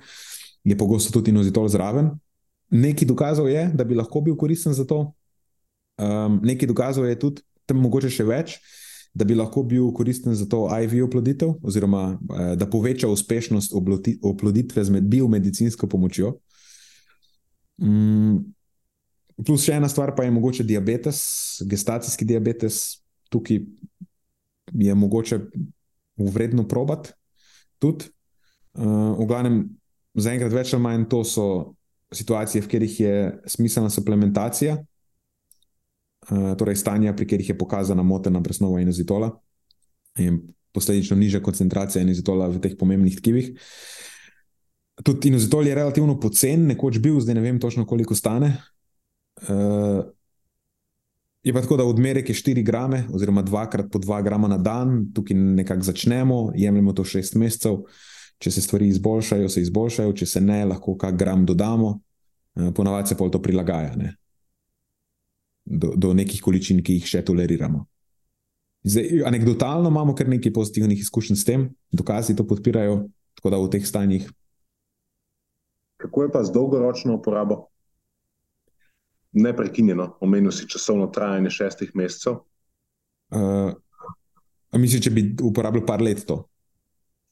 [0.63, 2.11] je pogosto tudi inozitol zraven.
[2.69, 4.99] Nekaj dokazov je, da bi lahko bil koristen za to,
[6.01, 8.59] um, nekaj dokazov je tudi, tam mogoče še več,
[9.13, 13.73] da bi lahko bil koristen za to IV oploditev, oziroma uh, da poveča uspešnost
[14.21, 16.37] oploditve z biomedicinsko pomočjo.
[17.77, 18.53] Um,
[19.39, 21.19] Plus še ena stvar pa je mogoče diabetes,
[21.63, 22.99] gestacijski diabetes,
[23.31, 23.61] tukaj
[24.73, 25.39] je mogoče
[26.17, 27.11] vredno probati.
[27.79, 28.09] Tudi,
[28.73, 29.61] uh, v glavnem,
[30.19, 31.45] zaenkrat več ali manj to so
[32.13, 33.15] situacije, v katerih je
[33.47, 39.31] smiselna suplementacija, uh, torej stanja, pri katerih je pokazana motena presnova inozitola
[40.19, 40.41] in
[40.75, 43.53] posledično nižja koncentracija inozitola v teh pomembnih tkivih.
[44.99, 48.57] Tudi inozitol je relativno pocen, nekoč bil, zdaj ne vem točno, koliko stane.
[49.47, 50.03] Uh,
[51.43, 54.57] je pa tako, da odmerek je 4 grame, oziroma 2 krat po 2 grama na
[54.57, 57.83] dan, tukaj nekako začnemo, jemljemo to 6 mesecev.
[58.39, 61.89] Če se stvari izboljšajo, se izboljšajo, če se ne, lahko kak gram dodamo,
[62.55, 64.13] uh, ponavadi se pol to prilagaja ne?
[65.69, 67.83] do, do nekih količin, ki jih še toleriramo.
[68.87, 73.69] Zdaj, anekdotalno imamo kar nekaj pozitivnih izkušenj s tem, dokazi to podpirajo, tako da v
[73.75, 74.29] teh stanjih.
[75.99, 77.67] Kako je pa z dolgoročno uporabo?
[79.31, 82.41] Neprekinjeno, omenil si časovno trajanje šestih mesecev.
[83.29, 83.73] Uh,
[84.77, 86.43] Mislim, če bi uporabljal par let to.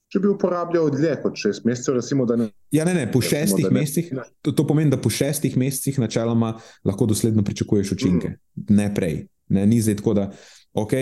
[0.07, 2.47] Če bi uporabljal dlje kot šest mesecev, recimo, da ne.
[2.71, 4.11] Ja, ne, ne, po recimo, šestih mesecih.
[4.41, 6.53] To, to pomeni, da po šestih mesecih načeloma
[6.87, 8.67] lahko dosledno pričakuješ učinke, mm.
[8.77, 9.25] ne prej.
[9.53, 10.31] Ne, ni zdaj tako, da
[10.73, 10.97] ok.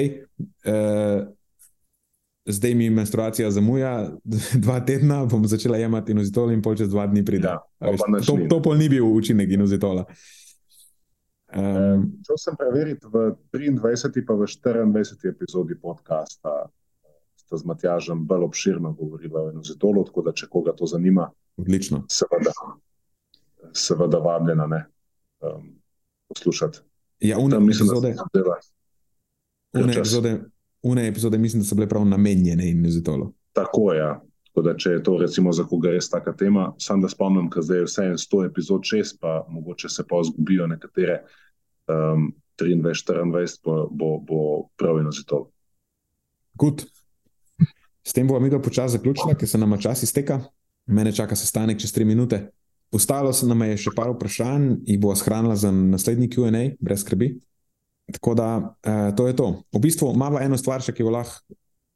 [0.65, 1.31] Uh,
[2.45, 4.11] Zdaj mi menstruacija zamuja,
[4.65, 7.49] dva tedna bom začela jemati inozitol, in pol čez dva dni pride.
[7.49, 10.03] Ja, to, to pol ni bil učinek inozitola.
[10.05, 10.44] Uh,
[11.56, 13.64] Um, Šel sem preveriti v 23.
[13.64, 15.30] in v 24.
[15.32, 16.68] epizodi podcasta.
[17.36, 22.03] Sta z Matjažem bolj obširno govorila o enozitolu, tako da če koga to zanima, odlično.
[22.11, 22.52] seveda,
[23.72, 24.82] seveda vabljena ne
[25.40, 25.80] um,
[26.27, 26.80] poslušati.
[27.19, 28.56] Ja, une Tam mislim, epizode, da se zadeva.
[29.73, 30.02] une, čas.
[30.02, 30.44] epizode,
[30.84, 33.32] une epizode mislim, da so bile prav namenjene enozitolu.
[33.53, 33.99] Tako je.
[33.99, 34.22] Ja.
[34.52, 37.64] Tako da, če je to recimo za koga res taka tema, sam da spomnim, ker
[37.64, 41.23] zdaj je vse en 100 epizod 6, pa mogoče se pa zgubijo nekatere.
[41.87, 42.81] Um, 23,
[43.31, 44.39] 24 bo, bo, bo
[44.79, 45.49] prav enozitol.
[46.55, 46.85] Good.
[48.05, 50.39] S tem bomo mi ga počasi zaključili, ker se nam čas izteka.
[50.85, 52.51] Mene čaka sestanek čez tri minute.
[52.91, 57.33] Ostalo se nam je še par vprašanj in bo shranila za naslednji QA, brez skrbi.
[58.13, 58.49] Tako da
[58.85, 59.47] eh, to je to.
[59.73, 61.41] V bistvu imamo eno stvar, še, ki jo lahko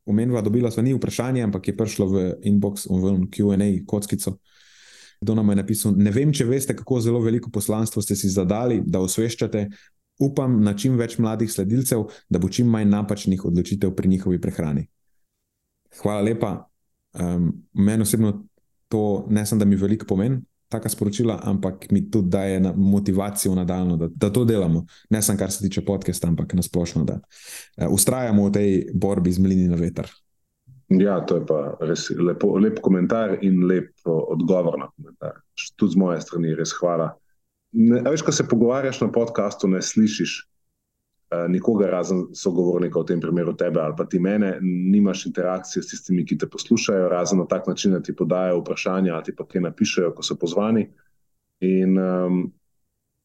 [0.09, 4.39] omenila, dobila smo ni vprašanje, ampak je prišlo v inbox, v QA kockico.
[5.21, 8.79] Kdo nam je napisal, ne vem, če veste, kako zelo veliko poslanstvo ste si zadali,
[8.85, 9.65] da osveščate.
[10.19, 14.85] Upam na čim več mladih sledilcev, da bo čim manj napačnih odločitev pri njihovi prehrani.
[16.01, 16.53] Hvala lepa.
[17.19, 18.33] Um, meni osebno
[18.87, 20.39] to ne samo, da mi veliko pomeni,
[20.69, 24.85] taka sporočila, ampak mi tudi daje na motivacijo nadaljno, da, da to delamo.
[25.09, 29.39] Ne samo kar se tiče podcasta, ampak nasplošno, da uh, ustrajamo v tej borbi z
[29.39, 30.07] mlini na veter.
[30.89, 35.41] Ja, to je pa res lepo, lep komentar in lep odgovor na komentar.
[35.77, 37.11] Tudi z moje strani res hvala.
[37.77, 43.21] Ne, veš, ko se pogovarjaš na podkastu, ne slišiš uh, nikogar razen sogovornika, v tem
[43.21, 47.45] primeru tebe ali pa ti mene, nimaš interakcije s tistimi, ki te poslušajo, razen na
[47.45, 50.87] tak način, da ti podajo vprašanja ali pa kaj napišejo, ko so pozvani.
[51.61, 52.43] In um,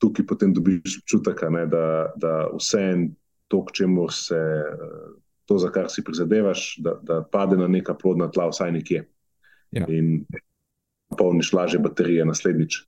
[0.04, 3.10] tukaj potem dobiš občutek, da, da vse en
[3.48, 4.36] to, k čemu se.
[4.36, 9.04] Uh, to, za kar si prizadevaš, da, da pade na neka plodna tla, vsaj nekje.
[9.70, 9.86] Ja.
[9.88, 10.24] In
[11.18, 12.82] polniš lažje baterije naslednjič.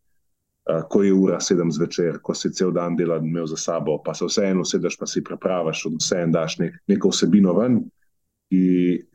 [0.91, 4.27] Ko je ura sedem zvečer, ko si cel dan delal, imel za sabo, pa se
[4.27, 7.85] vseeno usedeš, pa si prepravaš, od vse en daš nek, neko vsebino ven,
[8.51, 8.63] ki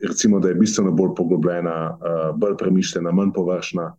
[0.08, 1.74] recimo, da je bistveno bolj poglobljena,
[2.40, 3.90] bolj premišljena, manj površna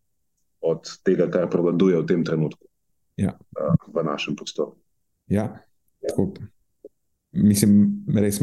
[0.61, 2.65] od tega, kar prevladuje v tem trenutku
[3.17, 3.37] Ja.
[3.93, 4.73] v našem prostoru.
[5.29, 5.61] Ja,
[6.01, 6.33] tako.
[7.31, 8.41] Mislim, res.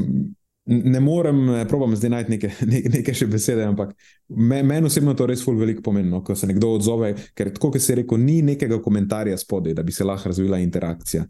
[0.71, 3.91] Ne morem, eh, probam zdaj najti neke, neke, neke še besede, ampak
[4.29, 7.89] me- meni osebno to res ful veliko pomeni, ko se nekdo odzove, ker tako, kot
[7.89, 11.25] je rekel, ni nekega komentarja spodaj, da bi se lahko razvila interakcija.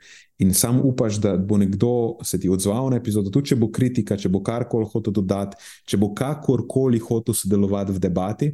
[0.44, 4.18] In sam upaš, da bo nekdo se ti odzval na epizodo, tudi če bo kritika,
[4.20, 5.56] če bo karkoli hotel dodati,
[5.88, 8.50] če bo kakorkoli hotel sodelovati v debati.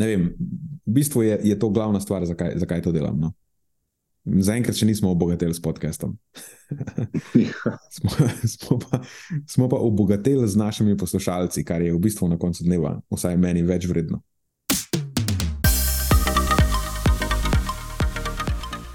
[0.00, 0.30] Ne vem,
[0.86, 3.20] v bistvu je, je to glavna stvar, zakaj, zakaj to delam.
[3.20, 3.34] No.
[4.26, 6.16] Zaenkrat še nismo obogateli s podcastom.
[7.94, 8.10] smo,
[8.42, 8.98] smo, pa,
[9.46, 13.62] smo pa obogateli z našimi poslušalci, kar je v bistvu na koncu dneva, vsaj meni,
[13.62, 14.18] več vredno.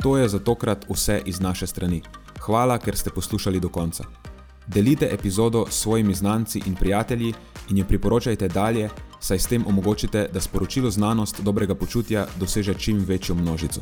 [0.03, 2.01] To je za tokrat vse iz naše strani.
[2.43, 4.03] Hvala, ker ste poslušali do konca.
[4.67, 7.31] Delite epizodo s svojimi znanci in prijatelji
[7.69, 8.89] in jo priporočajte dalje,
[9.21, 13.81] saj s tem omogočite, da sporočilo znanost dobrega počutja doseže čim večjo množico.